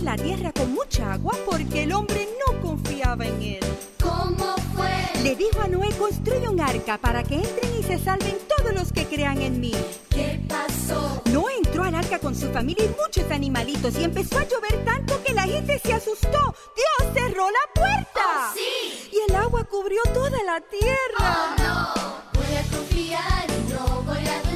La 0.00 0.16
tierra 0.16 0.52
con 0.52 0.72
mucha 0.72 1.12
agua 1.12 1.34
porque 1.44 1.82
el 1.82 1.92
hombre 1.92 2.28
no 2.40 2.60
confiaba 2.60 3.26
en 3.26 3.42
él. 3.42 3.60
¿Cómo 4.02 4.56
fue? 4.74 5.22
Le 5.22 5.36
dijo 5.36 5.60
a 5.60 5.68
Noé, 5.68 5.90
construye 5.98 6.48
un 6.48 6.60
arca 6.60 6.98
para 6.98 7.22
que 7.22 7.34
entren 7.34 7.78
y 7.78 7.82
se 7.82 7.98
salven 7.98 8.36
todos 8.56 8.74
los 8.74 8.92
que 8.92 9.06
crean 9.06 9.40
en 9.42 9.60
mí. 9.60 9.74
¿Qué 10.08 10.40
pasó? 10.48 11.22
Noé 11.32 11.56
entró 11.58 11.84
al 11.84 11.94
arca 11.94 12.18
con 12.18 12.34
su 12.34 12.48
familia 12.52 12.84
y 12.84 12.88
muchos 12.88 13.30
animalitos 13.30 13.96
y 13.98 14.04
empezó 14.04 14.38
a 14.38 14.44
llover 14.44 14.84
tanto 14.84 15.22
que 15.22 15.34
la 15.34 15.42
gente 15.42 15.78
se 15.78 15.92
asustó. 15.92 16.54
Dios 16.74 17.12
cerró 17.14 17.48
la 17.50 17.72
puerta. 17.74 18.20
Oh, 18.24 18.54
sí. 18.54 19.10
Y 19.12 19.30
el 19.30 19.36
agua 19.36 19.64
cubrió 19.64 20.00
toda 20.14 20.42
la 20.44 20.60
tierra. 20.60 21.18
Oh, 21.18 21.62
no. 21.62 22.40
Voy 22.40 22.56
a 22.56 22.76
confiar 22.76 23.46
no 23.68 24.02
voy 24.02 24.26
a 24.26 24.47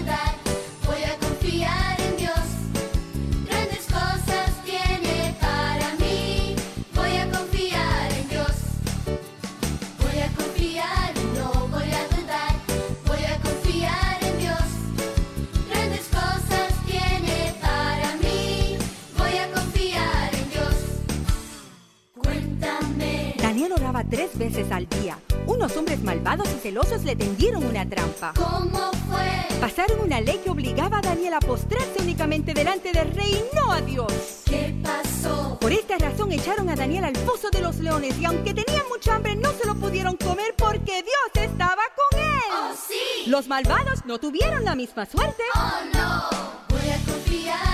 tres 24.13 24.37
veces 24.37 24.71
al 24.71 24.87
día. 24.91 25.19
Unos 25.47 25.75
hombres 25.75 26.03
malvados 26.03 26.47
y 26.55 26.59
celosos 26.59 27.03
le 27.03 27.17
tendieron 27.17 27.65
una 27.65 27.89
trampa. 27.89 28.35
¿Cómo 28.37 28.93
fue? 29.09 29.59
Pasaron 29.59 30.01
una 30.01 30.21
ley 30.21 30.39
que 30.45 30.51
obligaba 30.51 30.99
a 30.99 31.01
Daniel 31.01 31.33
a 31.33 31.41
postrarse 31.41 31.95
únicamente 31.99 32.53
delante 32.53 32.93
del 32.93 33.11
rey 33.15 33.43
y 33.43 33.57
no 33.57 33.73
a 33.73 33.81
Dios. 33.81 34.13
¿Qué 34.45 34.75
pasó? 34.83 35.57
Por 35.59 35.73
esta 35.73 35.97
razón 35.97 36.31
echaron 36.31 36.69
a 36.69 36.77
Daniel 36.77 37.05
al 37.05 37.17
foso 37.17 37.49
de 37.51 37.63
los 37.63 37.79
leones 37.79 38.19
y 38.21 38.27
aunque 38.27 38.53
tenían 38.53 38.87
mucha 38.91 39.15
hambre 39.15 39.35
no 39.35 39.51
se 39.53 39.67
lo 39.67 39.75
pudieron 39.77 40.15
comer 40.19 40.55
porque 40.59 41.03
Dios 41.03 41.47
estaba 41.51 41.83
con 41.97 42.21
él. 42.21 42.53
¡Oh, 42.53 42.75
sí! 42.87 43.31
Los 43.31 43.49
malvados 43.49 44.05
no 44.05 44.19
tuvieron 44.19 44.63
la 44.63 44.75
misma 44.75 45.07
suerte. 45.07 45.43
¡Oh, 45.55 45.81
no! 45.95 46.29
Voy 46.69 46.91
a 46.91 46.99
confiar 47.11 47.72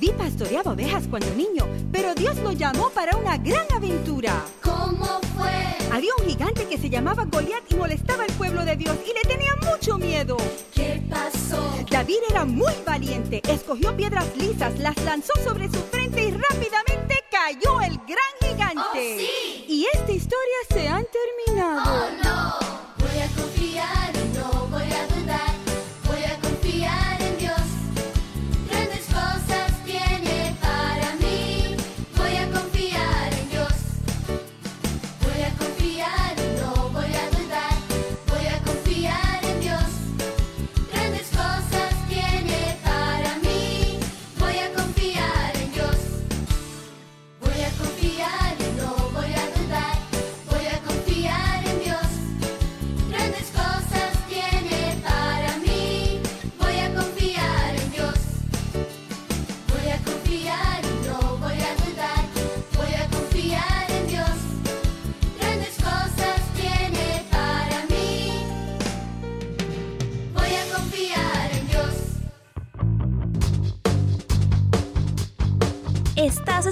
David 0.00 0.14
pastoreaba 0.16 0.72
ovejas 0.72 1.02
cuando 1.10 1.28
niño, 1.34 1.68
pero 1.92 2.14
Dios 2.14 2.34
lo 2.38 2.52
llamó 2.52 2.88
para 2.88 3.14
una 3.18 3.36
gran 3.36 3.66
aventura. 3.70 4.32
¿Cómo 4.62 5.20
fue? 5.36 5.52
Había 5.92 6.12
un 6.18 6.26
gigante 6.26 6.66
que 6.66 6.78
se 6.78 6.88
llamaba 6.88 7.26
Goliat 7.26 7.70
y 7.70 7.74
molestaba 7.74 8.24
al 8.24 8.32
pueblo 8.32 8.64
de 8.64 8.76
Dios 8.76 8.96
y 9.04 9.12
le 9.12 9.20
tenía 9.28 9.54
mucho 9.56 9.98
miedo. 9.98 10.38
¿Qué 10.74 11.02
pasó? 11.10 11.60
David 11.90 12.16
era 12.30 12.46
muy 12.46 12.72
valiente, 12.86 13.42
escogió 13.46 13.94
piedras 13.94 14.24
lisas, 14.38 14.78
las 14.78 14.96
lanzó 15.04 15.34
sobre 15.44 15.68
su 15.68 15.80
frente 15.90 16.22
y 16.22 16.30
rápidamente 16.30 17.22
cayó 17.30 17.82
el 17.82 17.98
gran 17.98 18.32
gigante. 18.40 18.80
¡Oh, 18.80 19.18
sí! 19.18 19.66
Y 19.68 19.86
esta 19.92 20.12
historia 20.12 20.56
se 20.72 20.88
ha 20.88 21.04
terminado. 21.04 21.82
Oh 21.84 22.24
no, 22.24 22.29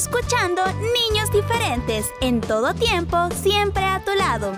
escuchando 0.08 0.62
Niños 0.66 1.30
Diferentes, 1.32 2.06
en 2.22 2.40
todo 2.40 2.74
tiempo, 2.74 3.28
siempre 3.42 3.84
a 3.84 4.02
tu 4.02 4.14
lado. 4.14 4.52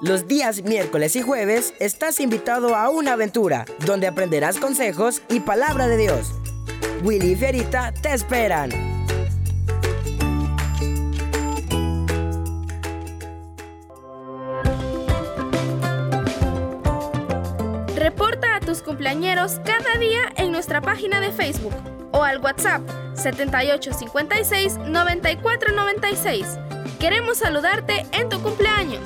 Los 0.00 0.28
días 0.28 0.62
miércoles 0.62 1.16
y 1.16 1.22
jueves 1.22 1.74
estás 1.80 2.20
invitado 2.20 2.76
a 2.76 2.90
una 2.90 3.14
aventura 3.14 3.64
donde 3.84 4.06
aprenderás 4.06 4.58
consejos 4.58 5.22
y 5.28 5.40
palabra 5.40 5.88
de 5.88 5.96
Dios. 5.96 6.32
Willy 7.02 7.32
y 7.32 7.36
Fierita 7.36 7.92
te 7.92 8.12
esperan. 8.12 8.93
Cumpleañeros 18.94 19.60
cada 19.64 19.98
día 19.98 20.20
en 20.36 20.52
nuestra 20.52 20.80
página 20.80 21.18
de 21.18 21.32
Facebook 21.32 21.74
o 22.12 22.22
al 22.22 22.38
WhatsApp 22.38 22.80
7856 23.14 24.78
9496. 24.86 26.46
Queremos 27.00 27.38
saludarte 27.38 28.06
en 28.12 28.28
tu 28.28 28.40
cumpleaños. 28.40 29.00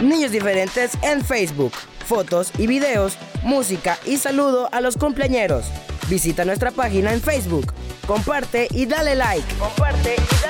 Niños 0.00 0.32
diferentes 0.32 0.98
en 1.02 1.24
Facebook. 1.24 1.74
Fotos 2.06 2.50
y 2.58 2.66
videos, 2.66 3.16
música 3.44 4.00
y 4.04 4.16
saludo 4.16 4.68
a 4.72 4.80
los 4.80 4.96
cumpleañeros. 4.96 5.66
Visita 6.08 6.44
nuestra 6.44 6.72
página 6.72 7.12
en 7.12 7.20
Facebook. 7.20 7.72
Comparte 8.04 8.66
y 8.72 8.86
dale 8.86 9.14
like. 9.14 9.54
Comparte 9.60 10.16
y 10.16 10.42
dale 10.42 10.47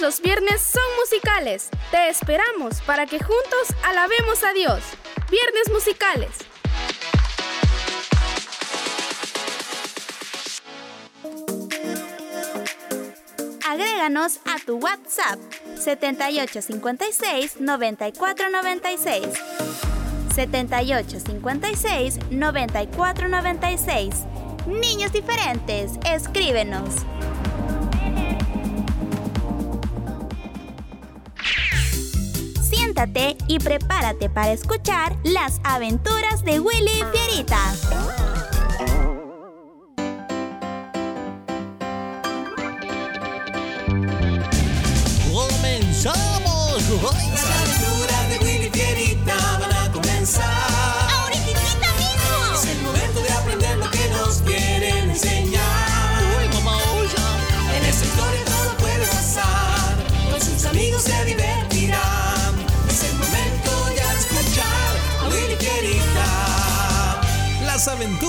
Los 0.00 0.20
viernes 0.20 0.60
son 0.60 0.84
musicales. 1.00 1.70
Te 1.90 2.08
esperamos 2.08 2.80
para 2.82 3.04
que 3.06 3.18
juntos 3.18 3.74
alabemos 3.82 4.44
a 4.44 4.52
Dios. 4.52 4.80
Viernes 5.28 5.72
musicales. 5.72 6.30
Agréganos 13.66 14.38
a 14.46 14.60
tu 14.64 14.76
WhatsApp 14.76 15.40
7856 15.76 17.60
9496. 17.60 19.26
7856 20.32 22.18
9496. 22.30 24.14
Niños 24.68 25.12
diferentes, 25.12 25.92
escríbenos. 26.04 27.04
Y 33.46 33.60
prepárate 33.60 34.28
para 34.28 34.50
escuchar 34.50 35.16
las 35.22 35.60
aventuras 35.62 36.42
de 36.42 36.58
Willy 36.58 37.00
Fierita. 37.12 37.72
¡Comenzamos! 45.32 46.78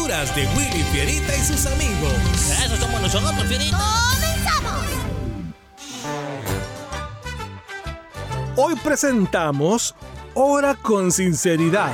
Aventuras 0.10 0.36
de 0.36 0.48
Willy 0.58 0.84
Fierita 0.92 1.36
y 1.36 1.40
sus 1.40 1.66
amigos. 1.68 2.14
Eso 2.66 2.76
somos 2.78 3.02
nosotros, 3.02 3.44
Fierita. 3.46 3.78
¡Comenzamos! 4.12 4.86
Hoy 8.56 8.76
presentamos 8.84 9.96
Ora 10.34 10.76
con 10.76 11.12
sinceridad. 11.12 11.94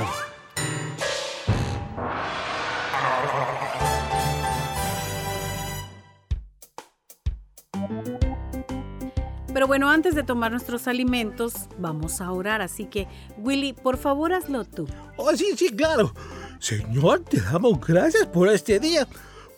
Pero 9.52 9.66
bueno, 9.66 9.88
antes 9.88 10.14
de 10.14 10.22
tomar 10.22 10.50
nuestros 10.50 10.86
alimentos, 10.86 11.54
vamos 11.78 12.20
a 12.20 12.30
orar. 12.30 12.60
Así 12.60 12.84
que, 12.84 13.08
Willy, 13.38 13.72
por 13.72 13.96
favor, 13.96 14.34
hazlo 14.34 14.64
tú. 14.64 14.86
Oh, 15.16 15.34
sí, 15.34 15.54
sí, 15.56 15.70
claro. 15.70 16.12
Señor, 16.58 17.20
te 17.20 17.40
damos 17.40 17.80
gracias 17.80 18.26
por 18.26 18.48
este 18.48 18.80
día. 18.80 19.06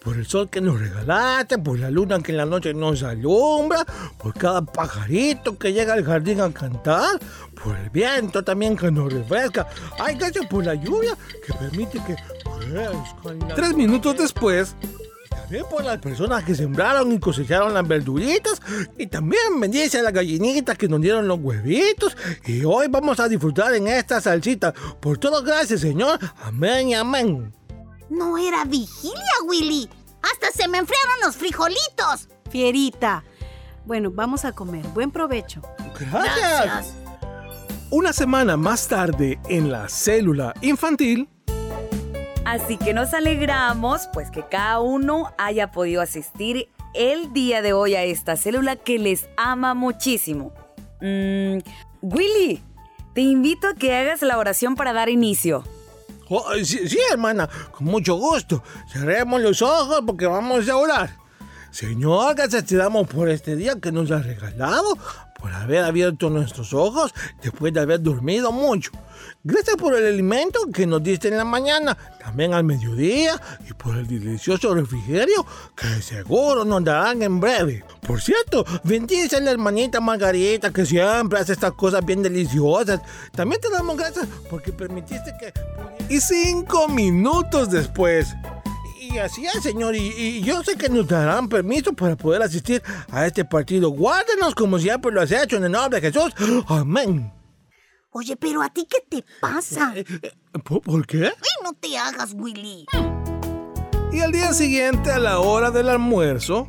Por 0.02 0.16
el 0.16 0.26
sol 0.26 0.48
que 0.48 0.61
nos 0.61 0.78
regalaste, 0.78 1.58
por 1.58 1.78
la 1.78 1.90
luna 1.90 2.20
que 2.20 2.30
en 2.30 2.38
la 2.38 2.46
noche 2.46 2.72
nos 2.72 3.02
alumbra, 3.02 3.84
por 4.16 4.32
cada 4.32 4.64
pajarito 4.64 5.58
que 5.58 5.72
llega 5.72 5.94
al 5.94 6.04
jardín 6.04 6.40
a 6.40 6.52
cantar, 6.52 7.18
por 7.62 7.76
el 7.76 7.90
viento 7.90 8.44
también 8.44 8.76
que 8.76 8.90
nos 8.90 9.12
refresca. 9.12 9.66
Ay, 9.98 10.14
gracias 10.16 10.46
por 10.46 10.64
la 10.64 10.74
lluvia 10.74 11.16
que 11.44 11.52
permite 11.52 12.00
que 12.04 12.14
crezcan 12.61 13.38
las 13.40 13.54
Tres 13.56 13.74
minutos 13.74 14.16
después, 14.16 14.76
También 15.48 15.64
por 15.70 15.82
las 15.82 15.96
personas 15.96 16.44
que 16.44 16.54
sembraron 16.54 17.11
y 17.11 17.18
cosecharon 17.18 17.72
las 17.72 17.88
verduritas. 17.88 18.61
Y 18.98 19.06
también 19.06 19.58
bendice 19.58 19.98
a 19.98 20.02
las 20.02 20.12
gallinitas 20.12 20.76
que 20.76 20.88
nos 20.88 21.00
dieron 21.00 21.26
los 21.26 21.38
huevitos. 21.40 22.14
Y 22.44 22.66
hoy 22.66 22.88
vamos 22.90 23.18
a 23.18 23.28
disfrutar 23.28 23.74
en 23.74 23.88
esta 23.88 24.20
salsita. 24.20 24.74
Por 25.00 25.16
todo, 25.16 25.42
gracias, 25.42 25.80
Señor. 25.80 26.18
Amén 26.42 26.90
y 26.90 26.94
amén. 26.94 27.50
No 28.11 28.37
era 28.37 28.66
vigilia, 28.66 29.32
Willy. 29.46 29.88
Hasta 30.20 30.52
se 30.52 30.68
me 30.68 30.76
enfriaron 30.76 31.14
los 31.24 31.34
frijolitos. 31.34 32.28
Fierita. 32.50 33.24
Bueno, 33.87 34.11
vamos 34.11 34.44
a 34.44 34.52
comer. 34.52 34.87
Buen 34.88 35.11
provecho. 35.11 35.62
Gracias. 35.98 36.92
una 37.88 38.12
semana 38.12 38.58
más 38.58 38.87
tarde 38.87 39.40
en 39.48 39.72
la 39.72 39.88
célula 39.88 40.52
infantil, 40.61 41.26
Así 42.48 42.78
que 42.78 42.94
nos 42.94 43.12
alegramos, 43.12 44.08
pues 44.14 44.30
que 44.30 44.42
cada 44.42 44.80
uno 44.80 45.34
haya 45.37 45.70
podido 45.70 46.00
asistir 46.00 46.70
el 46.94 47.34
día 47.34 47.61
de 47.61 47.74
hoy 47.74 47.94
a 47.94 48.04
esta 48.04 48.38
célula 48.38 48.76
que 48.76 48.98
les 48.98 49.28
ama 49.37 49.74
muchísimo. 49.74 50.54
Mm, 51.02 51.58
Willy, 52.00 52.62
te 53.12 53.20
invito 53.20 53.68
a 53.68 53.74
que 53.74 53.94
hagas 53.94 54.22
la 54.22 54.38
oración 54.38 54.76
para 54.76 54.94
dar 54.94 55.11
inicio. 55.11 55.62
Sí, 56.64 56.88
sí, 56.88 56.98
hermana, 57.12 57.50
con 57.70 57.87
mucho 57.87 58.14
gusto. 58.14 58.62
Cerremos 58.90 59.42
los 59.42 59.61
ojos 59.61 60.00
porque 60.06 60.26
vamos 60.26 60.66
a 60.70 60.76
orar. 60.78 61.11
Señor, 61.70 62.34
gracias 62.34 62.64
te 62.64 62.76
damos 62.76 63.06
por 63.08 63.28
este 63.28 63.56
día 63.56 63.74
que 63.78 63.92
nos 63.92 64.11
has 64.11 64.24
regalado, 64.24 64.96
por 65.38 65.53
haber 65.53 65.85
abierto 65.85 66.31
nuestros 66.31 66.72
ojos 66.74 67.14
después 67.42 67.72
de 67.72 67.81
haber 67.81 68.03
dormido 68.03 68.53
mucho. 68.53 68.90
Gracias 69.44 69.77
por 69.77 69.94
el 69.94 70.07
alimento 70.07 70.61
que 70.72 70.87
nos 70.87 71.03
diste 71.03 71.29
en 71.29 71.37
la 71.37 71.44
mañana, 71.44 71.96
también 72.20 72.55
al 72.55 72.64
mediodía 72.64 73.40
y 73.68 73.72
por 73.72 73.96
el 73.96 74.07
delicioso 74.07 74.74
refrigerio 74.74 75.46
que 75.77 76.03
seguro 76.03 76.64
nos 76.64 76.85
darán 76.85 77.22
en 77.22 77.40
breve. 77.40 77.85
Por 78.07 78.20
cierto, 78.20 78.64
bendice 78.85 79.37
a 79.37 79.40
la 79.40 79.53
hermanita 79.53 80.01
Margarita 80.01 80.72
que 80.72 80.85
siempre 80.85 81.38
hace 81.38 81.53
estas 81.53 81.72
cosas 81.72 82.05
bien 82.05 82.22
deliciosas. 82.22 83.01
También 83.33 83.61
te 83.61 83.70
damos 83.70 83.96
gracias 83.96 84.27
porque 84.51 84.72
permitiste 84.72 85.33
que... 85.38 85.53
y 86.12 86.20
cinco 86.20 86.88
minutos 86.88 87.70
después, 87.70 88.35
Y 89.10 89.18
así 89.18 89.46
es, 89.46 89.62
señor. 89.62 89.94
Y, 89.96 90.08
y 90.08 90.42
yo 90.42 90.62
sé 90.62 90.76
que 90.76 90.88
nos 90.88 91.06
darán 91.06 91.48
permiso 91.48 91.92
para 91.92 92.16
poder 92.16 92.42
asistir 92.42 92.82
a 93.10 93.26
este 93.26 93.44
partido. 93.44 93.90
Guárdenos 93.90 94.54
como 94.54 94.78
siempre 94.78 95.10
lo 95.12 95.20
has 95.20 95.30
hecho 95.32 95.56
en 95.56 95.64
el 95.64 95.72
nombre 95.72 96.00
de 96.00 96.10
Jesús. 96.12 96.32
Amén. 96.68 97.32
Oye, 98.10 98.36
pero 98.36 98.62
a 98.62 98.68
ti 98.70 98.86
qué 98.88 98.98
te 99.08 99.24
pasa? 99.40 99.94
¿Por, 100.64 100.80
por 100.82 101.06
qué? 101.06 101.24
Ay, 101.26 101.62
no 101.62 101.72
te 101.74 101.96
hagas, 101.96 102.32
Willy. 102.34 102.86
y 104.12 104.20
al 104.20 104.32
día 104.32 104.52
siguiente 104.54 105.12
a 105.12 105.18
la 105.18 105.38
hora 105.40 105.70
del 105.70 105.88
almuerzo, 105.90 106.68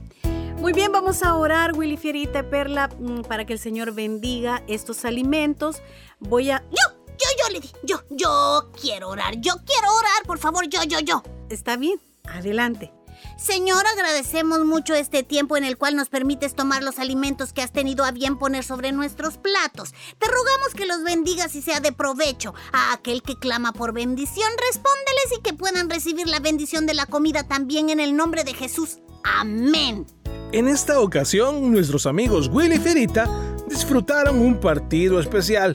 Muy 0.59 0.73
bien, 0.73 0.91
vamos 0.91 1.23
a 1.23 1.35
orar, 1.35 1.73
Willy 1.77 1.95
Fierita 1.95 2.49
Perla, 2.49 2.89
mm, 2.99 3.21
para 3.21 3.45
que 3.45 3.53
el 3.53 3.59
Señor 3.59 3.93
bendiga 3.93 4.61
estos 4.67 5.05
alimentos. 5.05 5.81
Voy 6.19 6.51
a... 6.51 6.61
Yo, 6.69 7.05
yo, 7.07 7.27
yo 7.41 7.53
le 7.53 7.59
di. 7.61 7.71
Yo, 7.83 8.01
yo 8.11 8.69
quiero 8.79 9.07
orar. 9.09 9.35
Yo 9.39 9.53
quiero 9.65 9.87
orar, 9.95 10.23
por 10.27 10.37
favor. 10.39 10.67
Yo, 10.67 10.83
yo, 10.83 10.99
yo. 10.99 11.23
Está 11.49 11.77
bien, 11.77 11.99
adelante. 12.33 12.93
Señor, 13.37 13.83
agradecemos 13.87 14.65
mucho 14.65 14.93
este 14.93 15.23
tiempo 15.23 15.57
en 15.57 15.63
el 15.63 15.77
cual 15.77 15.95
nos 15.95 16.09
permites 16.09 16.55
tomar 16.55 16.83
los 16.83 16.99
alimentos 16.99 17.53
que 17.53 17.61
has 17.61 17.71
tenido 17.71 18.03
a 18.03 18.11
bien 18.11 18.37
poner 18.37 18.63
sobre 18.63 18.91
nuestros 18.91 19.37
platos. 19.37 19.93
Te 20.17 20.27
rogamos 20.27 20.73
que 20.75 20.85
los 20.85 21.03
bendigas 21.03 21.55
y 21.55 21.61
sea 21.61 21.79
de 21.79 21.91
provecho. 21.91 22.53
A 22.71 22.93
aquel 22.93 23.21
que 23.21 23.37
clama 23.37 23.71
por 23.71 23.93
bendición, 23.93 24.49
respóndeles 24.67 25.37
y 25.37 25.41
que 25.41 25.53
puedan 25.53 25.89
recibir 25.89 26.27
la 26.27 26.39
bendición 26.39 26.85
de 26.85 26.93
la 26.93 27.05
comida 27.05 27.47
también 27.47 27.89
en 27.89 27.99
el 27.99 28.15
nombre 28.15 28.43
de 28.43 28.53
Jesús. 28.53 28.99
Amén. 29.23 30.05
En 30.51 30.67
esta 30.67 30.99
ocasión, 30.99 31.71
nuestros 31.71 32.05
amigos 32.05 32.49
Willy 32.51 32.75
y 32.75 32.79
Ferita 32.79 33.29
disfrutaron 33.69 34.39
un 34.39 34.59
partido 34.59 35.19
especial 35.19 35.73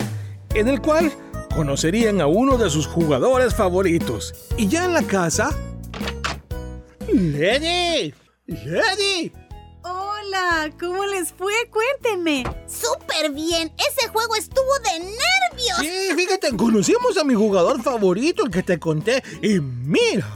en 0.54 0.68
el 0.68 0.80
cual 0.80 1.12
conocerían 1.54 2.20
a 2.20 2.26
uno 2.26 2.58
de 2.58 2.68
sus 2.68 2.86
jugadores 2.86 3.54
favoritos. 3.54 4.34
Y 4.56 4.68
ya 4.68 4.84
en 4.84 4.92
la 4.92 5.02
casa... 5.02 5.56
¡Lady! 7.12 8.14
¡Lady! 8.46 9.32
Hola, 9.82 10.70
¿cómo 10.80 11.04
les 11.04 11.32
fue? 11.32 11.52
Cuéntenme. 11.70 12.44
¡Súper 12.66 13.30
bien! 13.32 13.72
Ese 13.76 14.08
juego 14.08 14.34
estuvo 14.36 14.78
de 14.84 15.00
nervios. 15.00 15.78
Sí, 15.80 16.14
fíjate, 16.16 16.56
conocimos 16.56 17.16
a 17.18 17.24
mi 17.24 17.34
jugador 17.34 17.82
favorito, 17.82 18.44
el 18.44 18.50
que 18.50 18.62
te 18.62 18.78
conté. 18.78 19.22
Y 19.42 19.60
mira. 19.60 20.26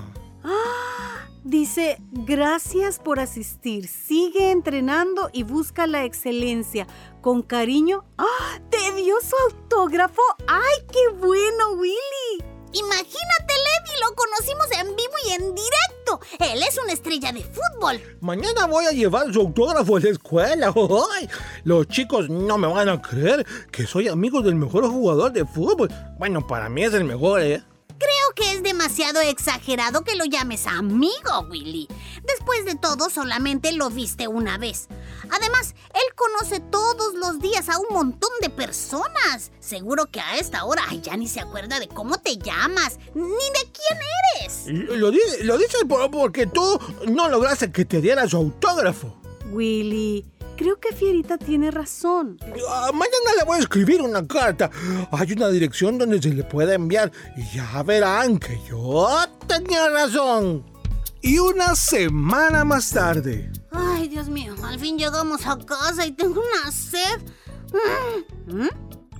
¡Ah! 0.45 1.29
Dice, 1.45 1.97
gracias 2.13 2.99
por 2.99 3.21
asistir, 3.21 3.89
sigue 3.89 4.51
entrenando 4.51 5.31
y 5.33 5.45
busca 5.45 5.87
la 5.87 6.05
excelencia. 6.05 6.87
Con 7.23 7.43
cariño, 7.43 8.05
¡ah! 8.19 8.61
¿Te 8.71 8.93
dio 9.01 9.15
su 9.23 9.35
autógrafo? 9.51 10.21
¡Ay, 10.47 10.87
qué 10.93 11.17
bueno, 11.17 11.71
Willy! 11.79 12.45
Imagínate, 12.73 13.55
Levi, 13.67 14.01
lo 14.03 14.15
conocimos 14.15 14.67
en 14.81 14.97
vivo 14.97 15.13
y 15.27 15.33
en 15.33 15.55
directo. 15.55 16.21
Él 16.39 16.63
es 16.63 16.79
una 16.83 16.93
estrella 16.93 17.33
de 17.33 17.43
fútbol. 17.43 18.01
Mañana 18.21 18.67
voy 18.67 18.85
a 18.87 18.93
llevar 18.93 19.33
su 19.33 19.41
autógrafo 19.41 19.97
a 19.97 20.01
la 20.01 20.11
escuela. 20.11 20.75
Los 21.65 21.89
chicos 21.89 22.29
no 22.29 22.59
me 22.59 22.69
van 22.69 22.89
a 22.89 23.01
creer 23.01 23.47
que 23.71 23.87
soy 23.87 24.09
amigo 24.09 24.43
del 24.43 24.55
mejor 24.55 24.87
jugador 24.89 25.33
de 25.33 25.45
fútbol. 25.47 25.89
Bueno, 26.19 26.47
para 26.47 26.69
mí 26.69 26.85
es 26.85 26.95
el 26.95 27.05
mejor, 27.05 27.43
¿eh? 27.43 27.63
Creo 27.99 28.35
que 28.37 28.53
es 28.53 28.63
demasiado 28.63 29.21
exagerado 29.21 30.05
que 30.05 30.15
lo 30.15 30.25
llames 30.25 30.67
amigo, 30.67 31.41
Willy. 31.51 31.89
Después 32.25 32.65
de 32.65 32.77
todo, 32.77 33.11
solamente 33.11 33.73
lo 33.73 33.91
viste 33.91 34.29
una 34.29 34.57
vez. 34.57 34.87
Además, 35.31 35.75
él 35.95 36.15
conoce 36.15 36.61
todos 36.61 37.15
los 37.15 37.41
días 37.41 37.69
a 37.69 37.79
un 37.79 37.89
montón 37.91 38.31
de 38.41 38.51
personas. 38.51 39.51
Seguro 39.59 40.07
que 40.07 40.21
a 40.21 40.37
esta 40.37 40.65
hora 40.65 40.83
ay, 40.89 41.01
ya 41.03 41.17
ni 41.17 41.27
se 41.27 41.41
acuerda 41.41 41.81
de 41.81 41.89
cómo 41.89 42.19
te 42.19 42.37
llamas, 42.37 42.99
ni 43.15 43.25
de 43.25 43.73
quién 43.73 43.99
eres. 44.37 44.67
Lo, 44.67 45.11
lo 45.11 45.59
dices 45.59 45.83
por, 45.89 46.09
porque 46.11 46.47
tú 46.47 46.79
no 47.09 47.29
lograste 47.29 47.73
que 47.73 47.85
te 47.85 48.01
diera 48.01 48.29
su 48.29 48.37
autógrafo. 48.37 49.17
Willy, 49.51 50.25
Creo 50.59 50.81
que 50.81 50.93
Fierita 50.93 51.39
tiene 51.39 51.71
razón. 51.71 52.37
Ah, 52.69 52.91
mañana 52.93 53.31
le 53.39 53.45
voy 53.45 53.59
a 53.59 53.61
escribir 53.61 54.03
una 54.03 54.27
carta. 54.27 54.69
Hay 55.13 55.33
una 55.33 55.51
dirección 55.51 55.99
donde 55.99 56.21
se 56.21 56.31
le 56.31 56.43
puede 56.43 56.75
enviar 56.75 57.13
y 57.37 57.49
ya 57.55 57.81
verán 57.85 58.41
que 58.41 58.61
yo 58.69 59.09
tenía 59.47 59.89
razón. 59.89 60.67
Y 61.23 61.39
una 61.39 61.77
semana 61.77 62.65
más 62.65 62.91
tarde. 62.91 63.53
Ay, 63.71 64.09
Dios 64.09 64.29
mío, 64.29 64.57
al 64.65 64.81
fin 64.81 64.99
llegamos 64.99 65.47
a 65.47 65.57
casa 65.59 66.05
y 66.05 66.11
tengo 66.11 66.41
una 66.41 66.73
sed. 66.73 67.21
Mm, 68.49 68.63
¿Mm? 68.63 68.69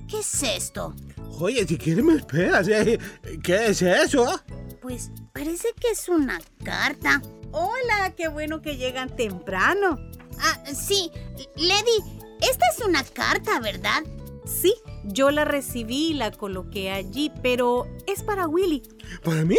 ¿Qué 0.09 0.19
es 0.19 0.43
esto? 0.43 0.93
Oye, 1.39 1.65
si 1.65 1.77
quieres 1.77 2.03
me 2.03 2.15
esperas. 2.15 2.67
¿eh? 2.67 2.99
¿Qué 3.41 3.67
es 3.67 3.81
eso? 3.81 4.41
Pues 4.81 5.09
parece 5.33 5.69
que 5.79 5.91
es 5.91 6.09
una 6.09 6.41
carta. 6.65 7.21
Hola, 7.53 8.13
qué 8.17 8.27
bueno 8.27 8.61
que 8.61 8.75
llegan 8.75 9.15
temprano. 9.15 10.08
Ah, 10.39 10.57
sí. 10.73 11.11
Lady, 11.55 12.19
esta 12.41 12.65
es 12.75 12.85
una 12.85 13.03
carta, 13.03 13.59
¿verdad? 13.59 14.03
Sí, 14.45 14.73
yo 15.03 15.29
la 15.31 15.45
recibí 15.45 16.09
y 16.09 16.13
la 16.13 16.31
coloqué 16.31 16.91
allí, 16.91 17.31
pero 17.43 17.87
es 18.07 18.23
para 18.23 18.47
Willy. 18.47 18.81
¿Para 19.23 19.45
mí? 19.45 19.57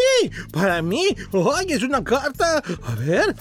¿Para 0.53 0.83
mí? 0.83 1.17
¡Ay, 1.55 1.67
es 1.71 1.83
una 1.83 2.03
carta! 2.03 2.63
A 2.83 2.95
ver. 2.97 3.35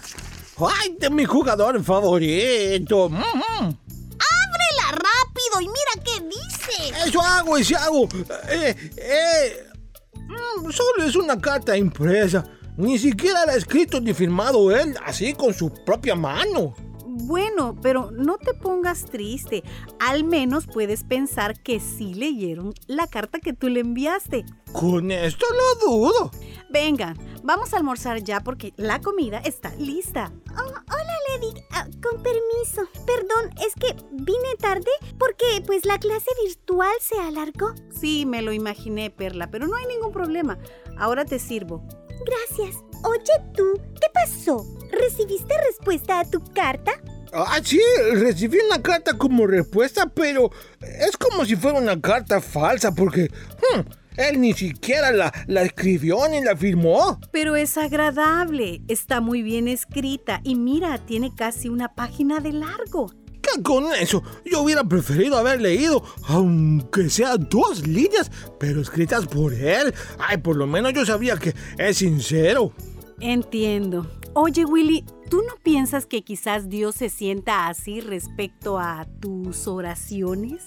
¡Ay, 0.57 0.95
de 0.99 1.09
mi 1.09 1.25
jugador 1.25 1.81
favorito! 1.83 3.09
Mm 3.09 3.15
¡Ábrela 3.15 4.91
rápido 4.91 5.61
y 5.61 5.67
mira 5.67 6.03
qué 6.03 6.23
dice! 6.25 7.07
Eso 7.07 7.21
hago, 7.21 7.57
eso 7.57 7.77
hago. 7.77 8.09
Eh, 8.49 8.75
eh, 8.97 9.67
mm, 10.15 10.69
solo 10.71 11.03
es 11.03 11.15
una 11.15 11.39
carta 11.39 11.75
impresa. 11.77 12.43
Ni 12.77 12.97
siquiera 12.97 13.45
la 13.45 13.53
ha 13.53 13.55
escrito 13.55 13.99
ni 13.99 14.13
firmado 14.13 14.75
él, 14.75 14.95
así 15.05 15.33
con 15.33 15.53
su 15.53 15.73
propia 15.83 16.15
mano. 16.15 16.75
Bueno, 17.23 17.75
pero 17.81 18.11
no 18.11 18.37
te 18.37 18.53
pongas 18.53 19.05
triste. 19.05 19.63
Al 19.99 20.23
menos 20.23 20.67
puedes 20.67 21.03
pensar 21.03 21.59
que 21.61 21.79
sí 21.79 22.13
leyeron 22.13 22.73
la 22.87 23.07
carta 23.07 23.39
que 23.39 23.53
tú 23.53 23.67
le 23.67 23.81
enviaste. 23.81 24.45
Con 24.71 25.11
esto 25.11 25.45
lo 25.51 25.87
dudo. 25.87 26.31
Venga, 26.69 27.15
vamos 27.43 27.73
a 27.73 27.77
almorzar 27.77 28.23
ya 28.23 28.41
porque 28.41 28.73
la 28.77 29.01
comida 29.01 29.39
está 29.39 29.75
lista. 29.75 30.31
Oh, 30.51 30.63
hola, 30.63 31.13
Lady. 31.29 31.61
Ah, 31.71 31.87
con 32.01 32.23
permiso. 32.23 32.87
Perdón, 33.05 33.51
es 33.65 33.73
que 33.75 33.95
vine 34.11 34.55
tarde 34.57 34.91
porque 35.17 35.61
pues 35.65 35.85
la 35.85 35.97
clase 35.99 36.29
virtual 36.45 36.93
se 37.01 37.19
alargó. 37.19 37.73
Sí, 37.91 38.25
me 38.25 38.41
lo 38.41 38.53
imaginé, 38.53 39.09
Perla, 39.09 39.51
pero 39.51 39.67
no 39.67 39.75
hay 39.75 39.87
ningún 39.87 40.13
problema. 40.13 40.57
Ahora 40.97 41.25
te 41.25 41.39
sirvo. 41.39 41.83
Gracias. 42.25 42.88
Oye 43.03 43.51
tú, 43.55 43.79
¿qué 43.95 44.07
pasó? 44.13 44.65
¿Recibiste 44.91 45.53
respuesta 45.67 46.19
a 46.19 46.25
tu 46.25 46.43
carta? 46.53 46.91
Ah, 47.31 47.59
sí, 47.63 47.79
recibí 48.13 48.57
una 48.65 48.81
carta 48.81 49.17
como 49.17 49.45
respuesta, 49.45 50.07
pero 50.07 50.51
es 50.81 51.15
como 51.15 51.45
si 51.45 51.55
fuera 51.55 51.77
una 51.77 52.01
carta 52.01 52.41
falsa 52.41 52.91
porque 52.93 53.29
hmm, 53.75 53.81
él 54.17 54.41
ni 54.41 54.53
siquiera 54.53 55.11
la, 55.11 55.31
la 55.47 55.61
escribió 55.61 56.27
ni 56.27 56.41
la 56.41 56.57
firmó. 56.57 57.19
Pero 57.31 57.55
es 57.55 57.77
agradable, 57.77 58.81
está 58.87 59.21
muy 59.21 59.43
bien 59.43 59.67
escrita 59.67 60.41
y 60.43 60.55
mira, 60.55 60.97
tiene 61.05 61.33
casi 61.35 61.69
una 61.69 61.93
página 61.93 62.39
de 62.39 62.53
largo. 62.53 63.11
¿Qué 63.41 63.61
con 63.61 63.93
eso? 63.93 64.21
Yo 64.43 64.61
hubiera 64.61 64.83
preferido 64.83 65.37
haber 65.37 65.61
leído, 65.61 66.03
aunque 66.27 67.09
sea 67.09 67.37
dos 67.37 67.87
líneas, 67.87 68.29
pero 68.59 68.81
escritas 68.81 69.27
por 69.27 69.53
él. 69.53 69.93
Ay, 70.17 70.37
por 70.37 70.57
lo 70.57 70.67
menos 70.67 70.93
yo 70.93 71.05
sabía 71.05 71.37
que 71.37 71.53
es 71.77 71.97
sincero. 71.97 72.73
Entiendo. 73.19 74.09
Oye, 74.33 74.65
Willy, 74.65 75.05
¿tú 75.29 75.37
no 75.37 75.53
piensas 75.63 76.05
que 76.05 76.23
quizás 76.23 76.69
Dios 76.69 76.95
se 76.95 77.09
sienta 77.09 77.67
así 77.67 77.99
respecto 77.99 78.79
a 78.79 79.05
tus 79.19 79.67
oraciones? 79.67 80.63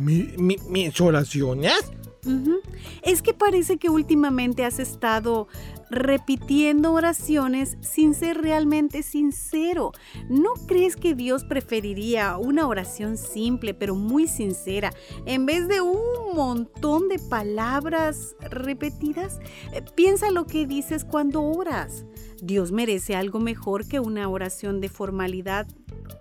¿Mi, 0.00 0.28
mi, 0.38 0.56
mis 0.68 1.00
oraciones? 1.00 1.74
Es 3.02 3.20
que 3.20 3.34
parece 3.34 3.76
que 3.76 3.90
últimamente 3.90 4.64
has 4.64 4.78
estado 4.78 5.46
repitiendo 5.94 6.92
oraciones 6.92 7.76
sin 7.80 8.14
ser 8.14 8.40
realmente 8.40 9.02
sincero. 9.02 9.92
¿No 10.28 10.52
crees 10.66 10.96
que 10.96 11.14
Dios 11.14 11.44
preferiría 11.44 12.36
una 12.36 12.66
oración 12.66 13.16
simple 13.16 13.74
pero 13.74 13.94
muy 13.94 14.26
sincera 14.28 14.92
en 15.26 15.46
vez 15.46 15.68
de 15.68 15.80
un 15.80 16.34
montón 16.34 17.08
de 17.08 17.18
palabras 17.18 18.36
repetidas? 18.50 19.40
Eh, 19.72 19.82
piensa 19.94 20.30
lo 20.30 20.46
que 20.46 20.66
dices 20.66 21.04
cuando 21.04 21.42
oras. 21.42 22.04
Dios 22.42 22.72
merece 22.72 23.16
algo 23.16 23.40
mejor 23.40 23.86
que 23.88 24.00
una 24.00 24.28
oración 24.28 24.80
de 24.80 24.88
formalidad 24.88 25.66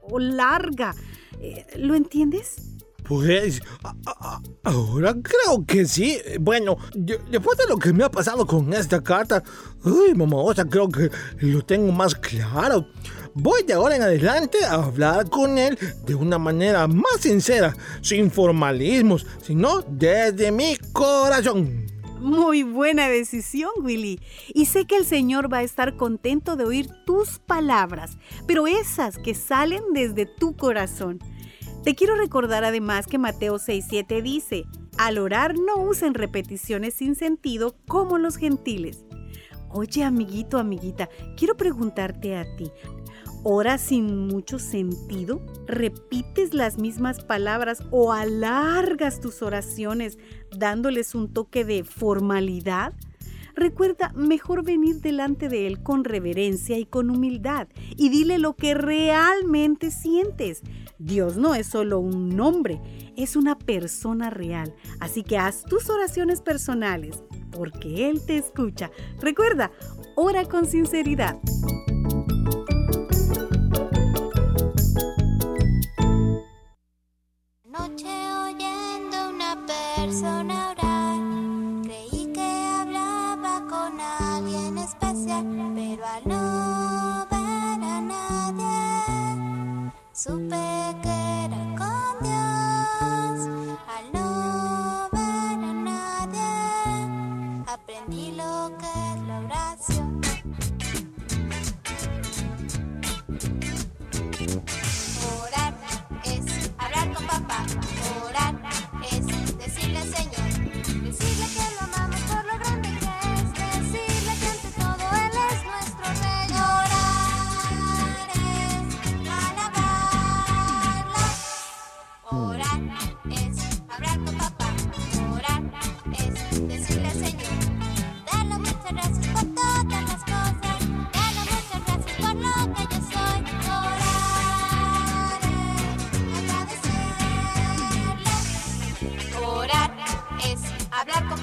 o 0.01 0.19
larga. 0.19 0.95
Eh, 1.39 1.65
¿Lo 1.77 1.95
entiendes? 1.95 2.72
Pues 3.03 3.61
ahora 4.63 5.13
creo 5.21 5.65
que 5.65 5.85
sí. 5.85 6.19
Bueno, 6.39 6.77
después 6.95 7.57
de 7.57 7.67
lo 7.67 7.77
que 7.77 7.93
me 7.93 8.03
ha 8.03 8.11
pasado 8.11 8.45
con 8.45 8.73
esta 8.73 9.01
carta, 9.01 9.43
uy, 9.83 10.13
sea, 10.55 10.65
creo 10.65 10.89
que 10.89 11.09
lo 11.39 11.61
tengo 11.61 11.91
más 11.91 12.15
claro. 12.15 12.87
Voy 13.35 13.63
de 13.63 13.73
ahora 13.73 13.95
en 13.95 14.03
adelante 14.03 14.63
a 14.63 14.73
hablar 14.73 15.29
con 15.29 15.57
él 15.57 15.77
de 16.05 16.13
una 16.13 16.37
manera 16.37 16.87
más 16.87 17.21
sincera, 17.21 17.75
sin 18.01 18.29
formalismos, 18.29 19.25
sino 19.41 19.81
desde 19.81 20.51
mi 20.51 20.77
corazón. 20.91 21.87
Muy 22.23 22.63
buena 22.63 23.09
decisión, 23.09 23.71
Willy. 23.81 24.17
Y 24.53 24.67
sé 24.67 24.85
que 24.85 24.95
el 24.95 25.05
Señor 25.05 25.51
va 25.51 25.57
a 25.57 25.63
estar 25.63 25.97
contento 25.97 26.55
de 26.55 26.63
oír 26.63 26.87
tus 27.05 27.39
palabras, 27.39 28.17
pero 28.47 28.65
esas 28.65 29.17
que 29.17 29.33
salen 29.33 29.83
desde 29.93 30.25
tu 30.25 30.55
corazón. 30.55 31.19
Te 31.83 31.95
quiero 31.95 32.15
recordar 32.15 32.63
además 32.63 33.07
que 33.07 33.17
Mateo 33.17 33.55
6.7 33.55 34.21
dice, 34.21 34.65
al 34.97 35.17
orar 35.17 35.55
no 35.59 35.75
usen 35.83 36.13
repeticiones 36.13 36.93
sin 36.93 37.15
sentido 37.15 37.75
como 37.89 38.17
los 38.17 38.37
gentiles. 38.37 39.03
Oye, 39.69 40.05
amiguito, 40.05 40.59
amiguita, 40.59 41.09
quiero 41.35 41.57
preguntarte 41.57 42.37
a 42.37 42.45
ti, 42.55 42.71
¿oras 43.43 43.81
sin 43.81 44.27
mucho 44.27 44.59
sentido? 44.59 45.41
¿Repites 45.67 46.53
las 46.53 46.77
mismas 46.77 47.21
palabras 47.21 47.83
o 47.91 48.13
alargas 48.13 49.19
tus 49.19 49.41
oraciones 49.41 50.17
dándoles 50.57 51.15
un 51.15 51.33
toque 51.33 51.65
de 51.65 51.83
formalidad? 51.83 52.93
Recuerda 53.55 54.11
mejor 54.15 54.63
venir 54.63 55.01
delante 55.01 55.49
de 55.49 55.67
Él 55.67 55.83
con 55.83 56.03
reverencia 56.03 56.77
y 56.77 56.85
con 56.85 57.09
humildad 57.09 57.67
y 57.95 58.09
dile 58.09 58.39
lo 58.39 58.55
que 58.55 58.73
realmente 58.73 59.91
sientes. 59.91 60.61
Dios 60.97 61.37
no 61.37 61.53
es 61.55 61.67
solo 61.67 61.99
un 61.99 62.35
nombre, 62.35 62.81
es 63.15 63.35
una 63.35 63.57
persona 63.57 64.29
real. 64.29 64.73
Así 64.99 65.23
que 65.23 65.37
haz 65.37 65.63
tus 65.65 65.89
oraciones 65.89 66.41
personales 66.41 67.23
porque 67.51 68.09
Él 68.09 68.25
te 68.25 68.37
escucha. 68.37 68.91
Recuerda, 69.19 69.71
ora 70.15 70.45
con 70.45 70.65
sinceridad. 70.65 71.37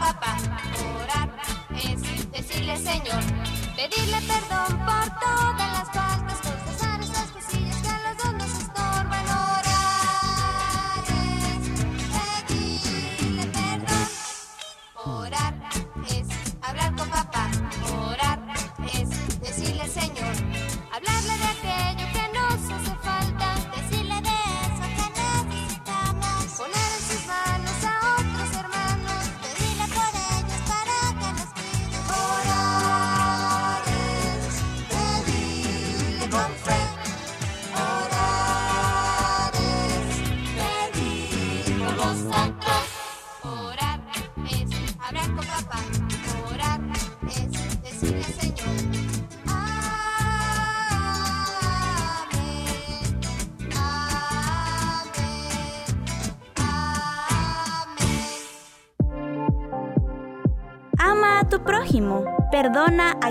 Papá. 0.00 0.29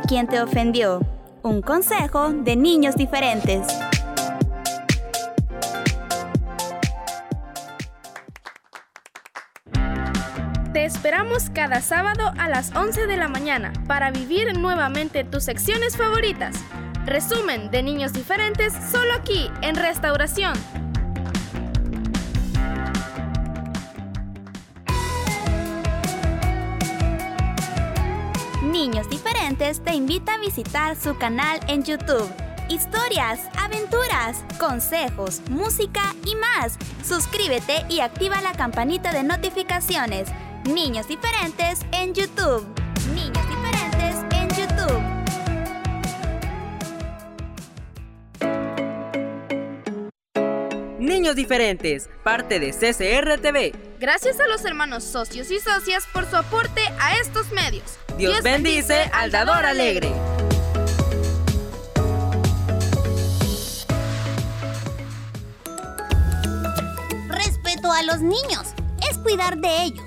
Quien 0.09 0.25
te 0.25 0.41
ofendió. 0.41 1.01
Un 1.43 1.61
consejo 1.61 2.31
de 2.31 2.55
niños 2.55 2.95
diferentes. 2.95 3.67
Te 10.73 10.83
esperamos 10.83 11.51
cada 11.51 11.81
sábado 11.81 12.33
a 12.39 12.49
las 12.49 12.75
11 12.75 13.05
de 13.05 13.17
la 13.17 13.27
mañana 13.27 13.71
para 13.87 14.09
vivir 14.09 14.57
nuevamente 14.57 15.23
tus 15.23 15.43
secciones 15.43 15.95
favoritas. 15.95 16.55
Resumen 17.05 17.69
de 17.69 17.83
niños 17.83 18.11
diferentes 18.11 18.73
solo 18.91 19.13
aquí 19.13 19.51
en 19.61 19.75
Restauración. 19.75 20.53
Niños 28.79 29.09
Diferentes 29.09 29.83
te 29.83 29.93
invita 29.93 30.35
a 30.35 30.37
visitar 30.37 30.95
su 30.95 31.17
canal 31.17 31.59
en 31.67 31.83
YouTube. 31.83 32.31
Historias, 32.69 33.41
aventuras, 33.57 34.45
consejos, 34.57 35.41
música 35.49 36.15
y 36.25 36.33
más. 36.35 36.77
Suscríbete 37.05 37.83
y 37.89 37.99
activa 37.99 38.39
la 38.39 38.53
campanita 38.53 39.11
de 39.11 39.23
notificaciones. 39.23 40.29
Niños 40.63 41.09
Diferentes 41.09 41.81
en 41.91 42.13
YouTube. 42.13 42.65
Niños 43.13 43.45
Diferentes 43.49 44.15
en 44.31 44.47
YouTube. 44.47 45.19
Niños 50.99 51.35
diferentes, 51.35 52.09
parte 52.23 52.61
de 52.61 52.71
CCR 52.71 53.41
TV. 53.41 53.73
Gracias 53.99 54.39
a 54.39 54.47
los 54.47 54.63
hermanos 54.63 55.03
socios 55.03 55.51
y 55.51 55.59
socias 55.59 56.07
por 56.13 56.25
su 56.29 56.37
aporte 56.37 56.81
a 56.97 57.17
estos 57.17 57.51
medios. 57.51 57.99
Dios, 58.19 58.43
bendice 58.43 59.09
al 59.13 59.31
dador 59.31 59.65
alegre. 59.65 60.11
Respeto 67.29 67.93
a 67.93 68.03
los 68.03 68.19
niños 68.19 68.73
es 69.09 69.17
cuidar 69.19 69.59
de 69.59 69.83
ellos. 69.83 70.03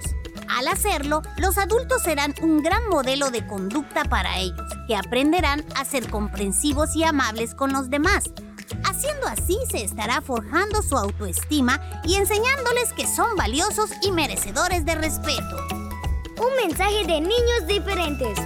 Al 0.46 0.68
hacerlo, 0.68 1.22
los 1.38 1.56
adultos 1.56 2.02
serán 2.02 2.34
un 2.42 2.62
gran 2.62 2.86
modelo 2.90 3.30
de 3.30 3.46
conducta 3.46 4.04
para 4.04 4.40
ellos, 4.40 4.60
que 4.86 4.94
aprenderán 4.94 5.64
a 5.74 5.86
ser 5.86 6.10
comprensivos 6.10 6.94
y 6.94 7.04
amables 7.04 7.54
con 7.54 7.72
los 7.72 7.88
demás. 7.88 8.24
Haciendo 8.84 9.26
así 9.26 9.56
se 9.70 9.84
estará 9.84 10.20
forjando 10.20 10.82
su 10.82 10.98
autoestima 10.98 11.80
y 12.04 12.16
enseñándoles 12.16 12.92
que 12.92 13.06
son 13.06 13.36
valiosos 13.36 13.88
y 14.02 14.12
merecedores 14.12 14.84
de 14.84 14.96
respeto. 14.96 15.81
Un 16.42 16.56
mensaje 16.56 17.04
de 17.06 17.20
niños 17.20 17.66
diferentes. 17.68 18.36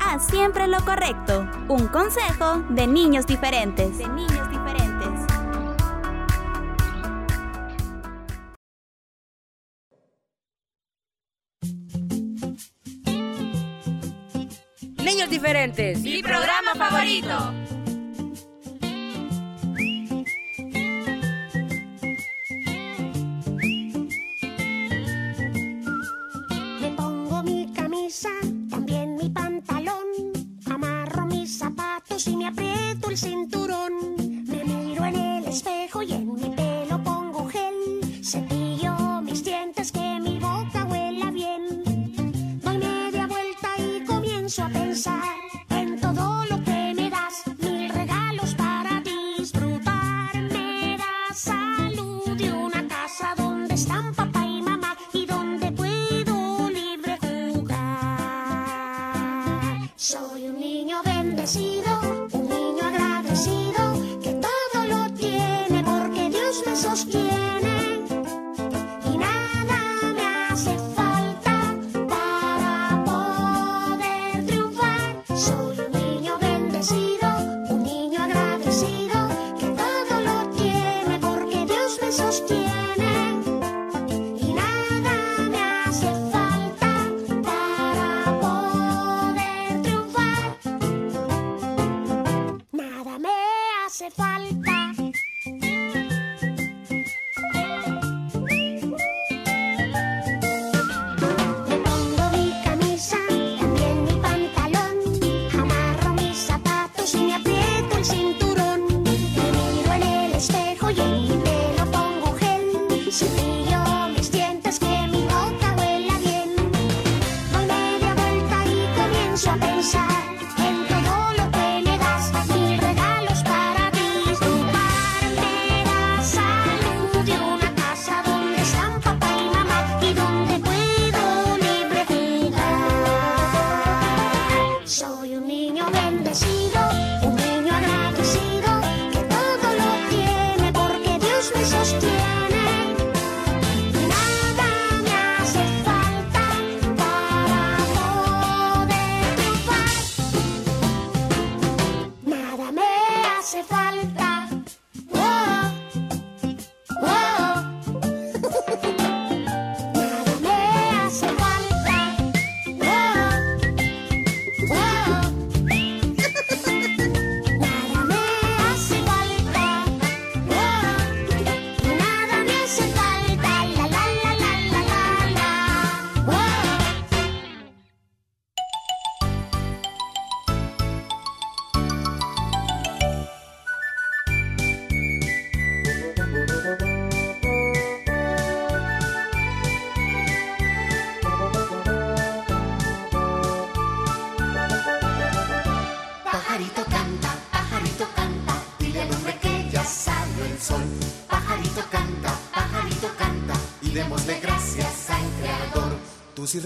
Haz 0.00 0.26
siempre 0.26 0.66
lo 0.66 0.84
correcto. 0.84 1.48
Un 1.68 1.86
consejo 1.86 2.64
de 2.70 2.88
niños 2.88 3.24
diferentes. 3.24 3.98
De 3.98 4.08
niños 4.08 4.50
diferentes. 4.50 5.26
Niños 15.04 15.30
diferentes. 15.30 16.00
Mi 16.00 16.20
programa 16.20 16.74
favorito. 16.74 17.67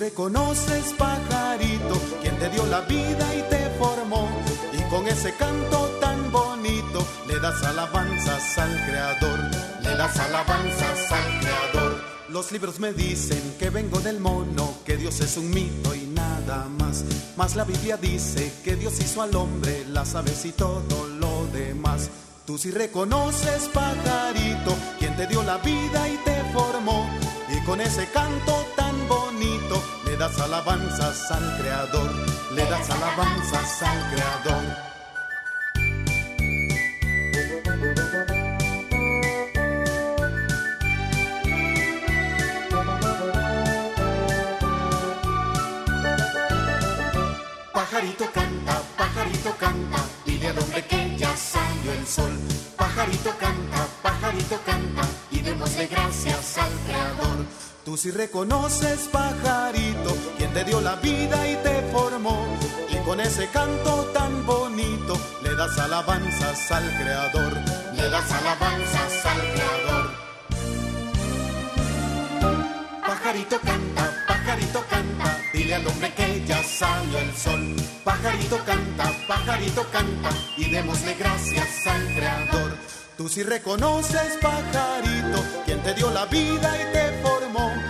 Reconoces, 0.02 0.92
pajarito, 0.98 1.94
quien 2.22 2.36
te 2.40 2.48
dio 2.48 2.66
la 2.66 2.80
vida 2.80 3.24
y 3.36 3.42
te 3.48 3.70
formó. 3.78 4.28
Y 4.72 4.82
con 4.90 5.06
ese 5.06 5.32
canto 5.36 5.78
tan 6.00 6.32
bonito 6.32 7.06
le 7.28 7.38
das 7.38 7.62
alabanzas 7.62 8.58
al 8.58 8.84
Creador. 8.84 9.38
Le 9.82 9.96
das 9.96 10.18
alabanzas 10.18 11.12
al 11.12 11.40
Creador. 11.40 12.00
Los 12.30 12.50
libros 12.50 12.80
me 12.80 12.92
dicen 12.92 13.54
que 13.60 13.70
vengo 13.70 14.00
del 14.00 14.18
mono, 14.18 14.74
que 14.84 14.96
Dios 14.96 15.20
es 15.20 15.36
un 15.36 15.50
mito 15.50 15.94
y 15.94 16.06
nada 16.06 16.66
más. 16.80 17.04
Mas 17.36 17.54
la 17.54 17.64
Biblia 17.64 17.96
dice 17.96 18.52
que 18.64 18.74
Dios 18.74 18.98
hizo 18.98 19.22
al 19.22 19.36
hombre, 19.36 19.84
las 19.88 20.16
aves 20.16 20.44
y 20.44 20.50
todo 20.50 21.06
lo 21.06 21.46
demás. 21.52 22.10
Tú 22.44 22.58
si 22.58 22.72
reconoces, 22.72 23.68
pajarito, 23.72 24.74
quien 24.98 25.14
te 25.16 25.28
dio 25.28 25.44
la 25.44 25.58
vida 25.58 26.08
y 26.08 26.16
te 26.24 26.42
formó. 26.52 27.08
Y 27.54 27.64
con 27.64 27.80
ese 27.80 28.08
canto 28.08 28.52
tan 28.74 28.81
le 30.12 30.18
das 30.18 30.38
alabanzas 30.40 31.30
al 31.30 31.58
Creador, 31.58 32.10
le 32.54 32.64
das 32.66 32.90
alabanzas 32.90 33.82
al 33.82 33.98
Creador. 34.10 34.62
Tú 57.92 57.98
si 57.98 58.10
reconoces, 58.10 59.00
pajarito, 59.12 60.16
quien 60.38 60.50
te 60.54 60.64
dio 60.64 60.80
la 60.80 60.96
vida 60.96 61.46
y 61.46 61.56
te 61.56 61.82
formó. 61.92 62.42
Y 62.88 62.96
con 63.04 63.20
ese 63.20 63.48
canto 63.48 64.10
tan 64.14 64.46
bonito 64.46 65.20
le 65.42 65.54
das 65.54 65.78
alabanzas 65.78 66.72
al 66.72 66.88
Creador, 66.96 67.52
Le 67.94 68.08
das 68.08 68.32
alabanzas 68.32 69.26
al 69.26 69.40
Creador. 69.52 70.10
Pajarito 73.06 73.60
canta, 73.60 74.24
pajarito 74.26 74.84
canta, 74.88 75.38
dile 75.52 75.74
al 75.74 75.86
hombre 75.86 76.14
que 76.14 76.44
ya 76.46 76.62
salió 76.62 77.18
el 77.18 77.36
sol. 77.36 77.76
Pajarito 78.04 78.56
canta, 78.64 79.12
pajarito 79.28 79.86
canta, 79.92 80.30
y 80.56 80.70
démosle 80.70 81.14
gracias 81.16 81.86
al 81.86 82.06
Creador. 82.14 82.72
Tú 83.18 83.28
si 83.28 83.42
reconoces, 83.42 84.38
pajarito, 84.40 85.44
quien 85.66 85.82
te 85.82 85.92
dio 85.92 86.10
la 86.10 86.24
vida 86.24 86.74
y 86.80 86.92
te 86.94 87.20
formó. 87.22 87.81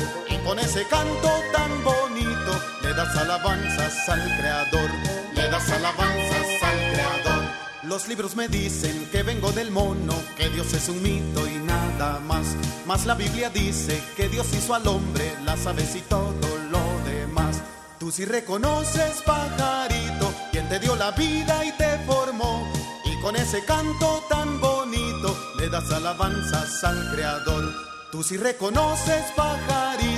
Con 0.53 0.59
ese 0.59 0.85
canto 0.87 1.31
tan 1.51 1.83
bonito 1.83 2.53
le 2.83 2.93
das 2.93 3.17
alabanzas 3.17 4.07
al 4.07 4.21
Creador, 4.37 4.91
Le 5.35 5.49
das 5.49 5.71
alabanzas 5.71 6.63
al 6.63 6.93
Creador. 6.93 7.43
Los 7.85 8.07
libros 8.07 8.37
me 8.37 8.49
dicen 8.49 9.09
que 9.11 9.23
vengo 9.23 9.51
del 9.53 9.71
mono, 9.71 10.13
que 10.37 10.51
Dios 10.51 10.75
es 10.75 10.91
un 10.91 11.03
mito 11.03 11.49
y 11.49 11.55
nada 11.55 12.21
más. 12.21 12.49
Mas 12.87 13.07
la 13.07 13.15
Biblia 13.15 13.49
dice 13.49 13.99
que 14.15 14.29
Dios 14.29 14.47
hizo 14.53 14.75
al 14.75 14.87
hombre, 14.89 15.35
las 15.47 15.67
aves 15.67 15.97
y 15.97 16.03
todo 16.03 16.47
lo 16.71 17.11
demás. 17.11 17.63
Tú 17.99 18.11
si 18.11 18.27
reconoces, 18.27 19.23
pajarito, 19.25 20.35
quien 20.51 20.69
te 20.69 20.79
dio 20.81 20.97
la 20.97 21.13
vida 21.13 21.65
y 21.65 21.73
te 21.79 21.97
formó. 22.01 22.71
Y 23.07 23.19
con 23.23 23.37
ese 23.37 23.65
canto 23.65 24.23
tan 24.29 24.61
bonito 24.61 25.35
le 25.57 25.71
das 25.71 25.91
alabanzas 25.91 26.85
al 26.85 27.11
Creador. 27.11 27.73
Tú 28.13 28.23
si 28.23 28.37
reconoces, 28.37 29.25
pajarito, 29.35 30.12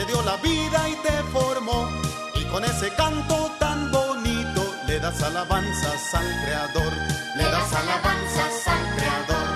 te 0.00 0.06
dio 0.06 0.22
la 0.22 0.36
vida 0.36 0.88
y 0.88 0.94
te 1.02 1.12
formó. 1.32 1.88
Y 2.34 2.44
con 2.44 2.64
ese 2.64 2.88
canto 2.94 3.50
tan 3.58 3.90
bonito 3.92 4.62
le 4.86 4.98
das 4.98 5.22
alabanzas 5.22 6.14
al 6.14 6.26
Creador. 6.42 6.92
Le 7.36 7.44
das 7.44 7.72
alabanzas 7.74 8.68
al 8.74 8.96
Creador. 8.96 9.46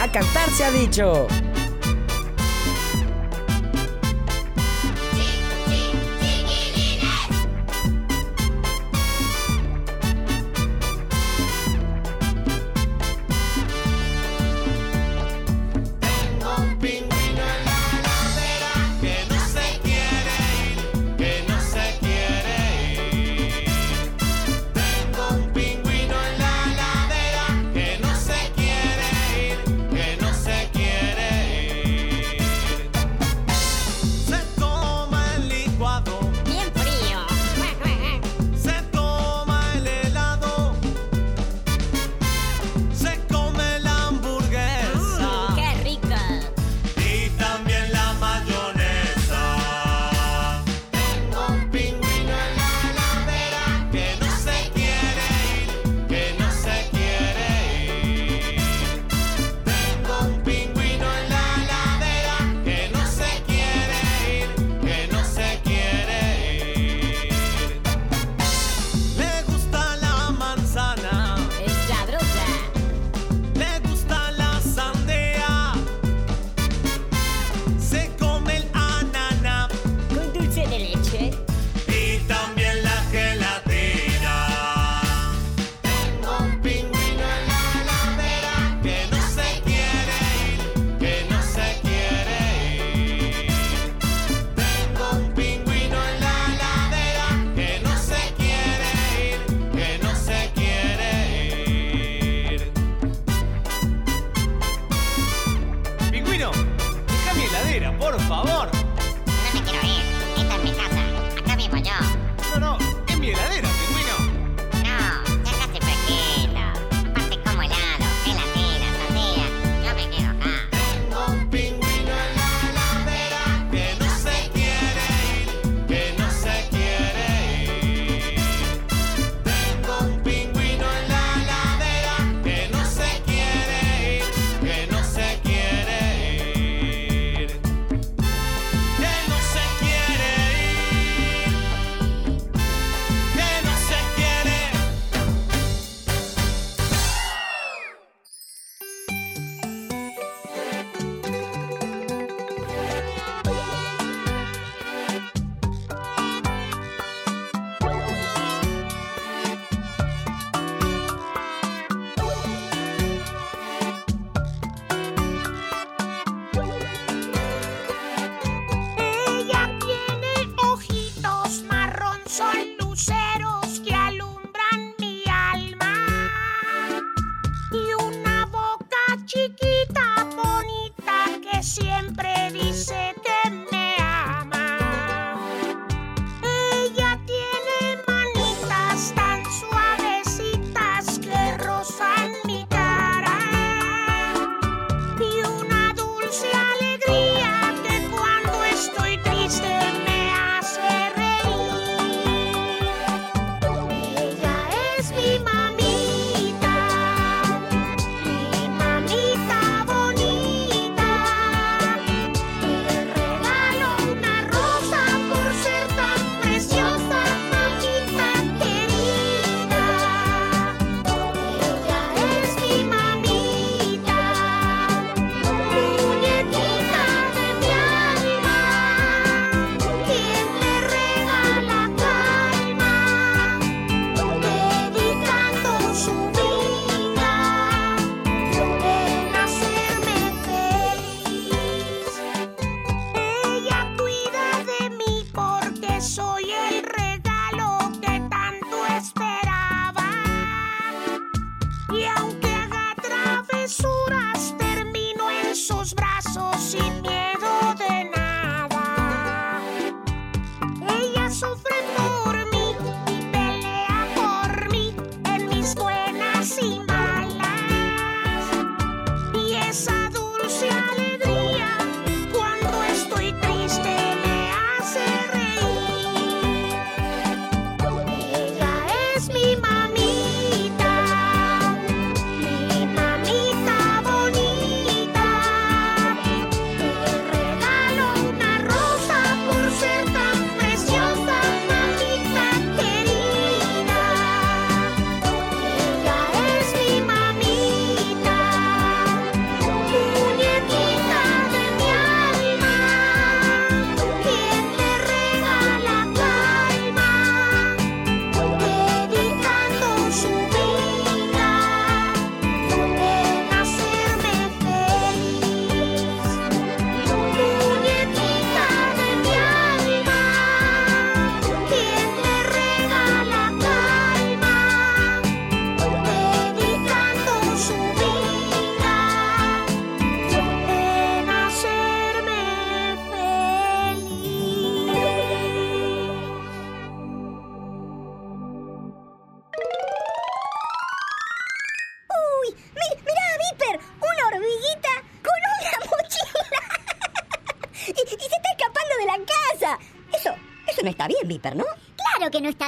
A 0.00 0.12
cantar 0.12 0.50
se 0.50 0.64
ha 0.64 0.70
dicho. 0.70 1.47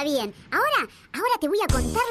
Bien. 0.03 0.33
Ahora, 0.51 0.89
ahora 1.13 1.35
te 1.39 1.47
voy 1.47 1.59
a 1.61 1.67
contar 1.71 2.03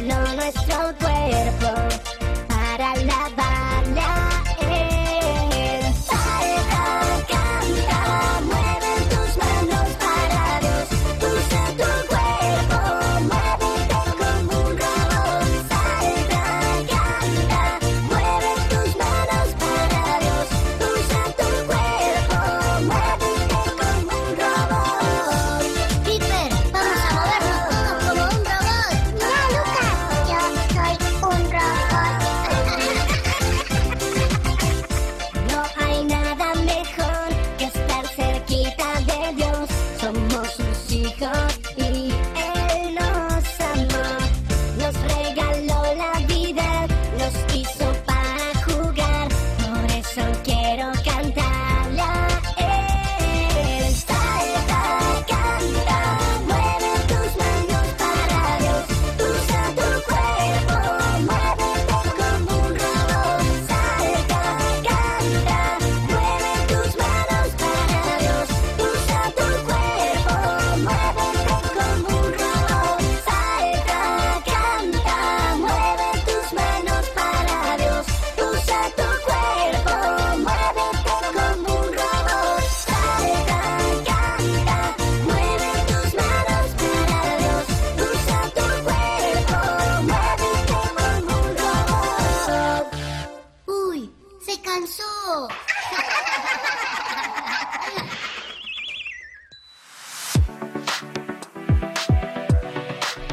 burn 0.00 0.10
on 0.12 0.36
my 0.36 0.50
throat. 0.50 1.17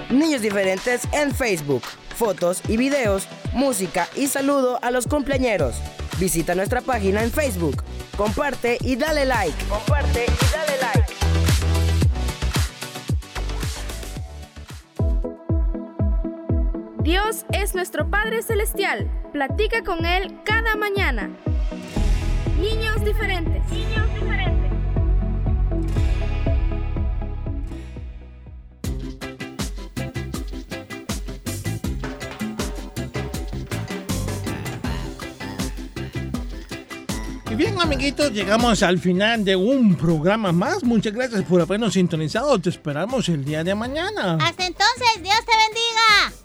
Niños 0.10 0.41
diferentes 0.41 1.02
en 1.12 1.34
Facebook. 1.34 1.84
Fotos 2.16 2.62
y 2.68 2.78
videos, 2.78 3.28
música 3.54 4.08
y 4.16 4.28
saludo 4.28 4.80
a 4.82 4.89
los 4.91 5.08
cumpleañeros. 5.08 5.76
Visita 6.18 6.56
nuestra 6.56 6.82
página 6.82 7.22
en 7.24 7.32
Facebook. 7.32 7.84
Comparte 8.16 8.78
y 8.82 8.96
dale 8.96 9.26
like. 9.26 9.66
Comparte 9.66 10.26
y 10.26 10.46
dale 10.54 10.78
like. 10.82 11.14
Dios 17.04 17.46
es 17.52 17.76
nuestro 17.76 18.10
Padre 18.10 18.41
Celestial. 18.41 19.12
Platica 19.34 19.84
con 19.84 20.06
Él 20.06 20.39
cada 20.46 20.76
mañana. 20.76 21.30
Niños 22.66 23.05
diferentes. 23.05 23.63
Niños 23.70 24.13
diferentes. 24.16 24.72
Y 37.51 37.55
bien, 37.55 37.80
amiguitos, 37.80 38.32
llegamos 38.32 38.82
al 38.82 38.97
final 38.97 39.45
de 39.45 39.55
un 39.55 39.95
programa 39.95 40.51
más. 40.51 40.84
Muchas 40.84 41.13
gracias 41.13 41.43
por 41.43 41.61
habernos 41.61 41.93
sintonizado. 41.93 42.59
Te 42.59 42.70
esperamos 42.70 43.30
el 43.30 43.45
día 43.45 43.63
de 43.63 43.76
mañana. 43.76 44.39
Hasta 44.41 44.66
entonces, 44.66 45.22
Dios 45.22 45.38
te 45.45 45.51
bendiga. 45.55 46.45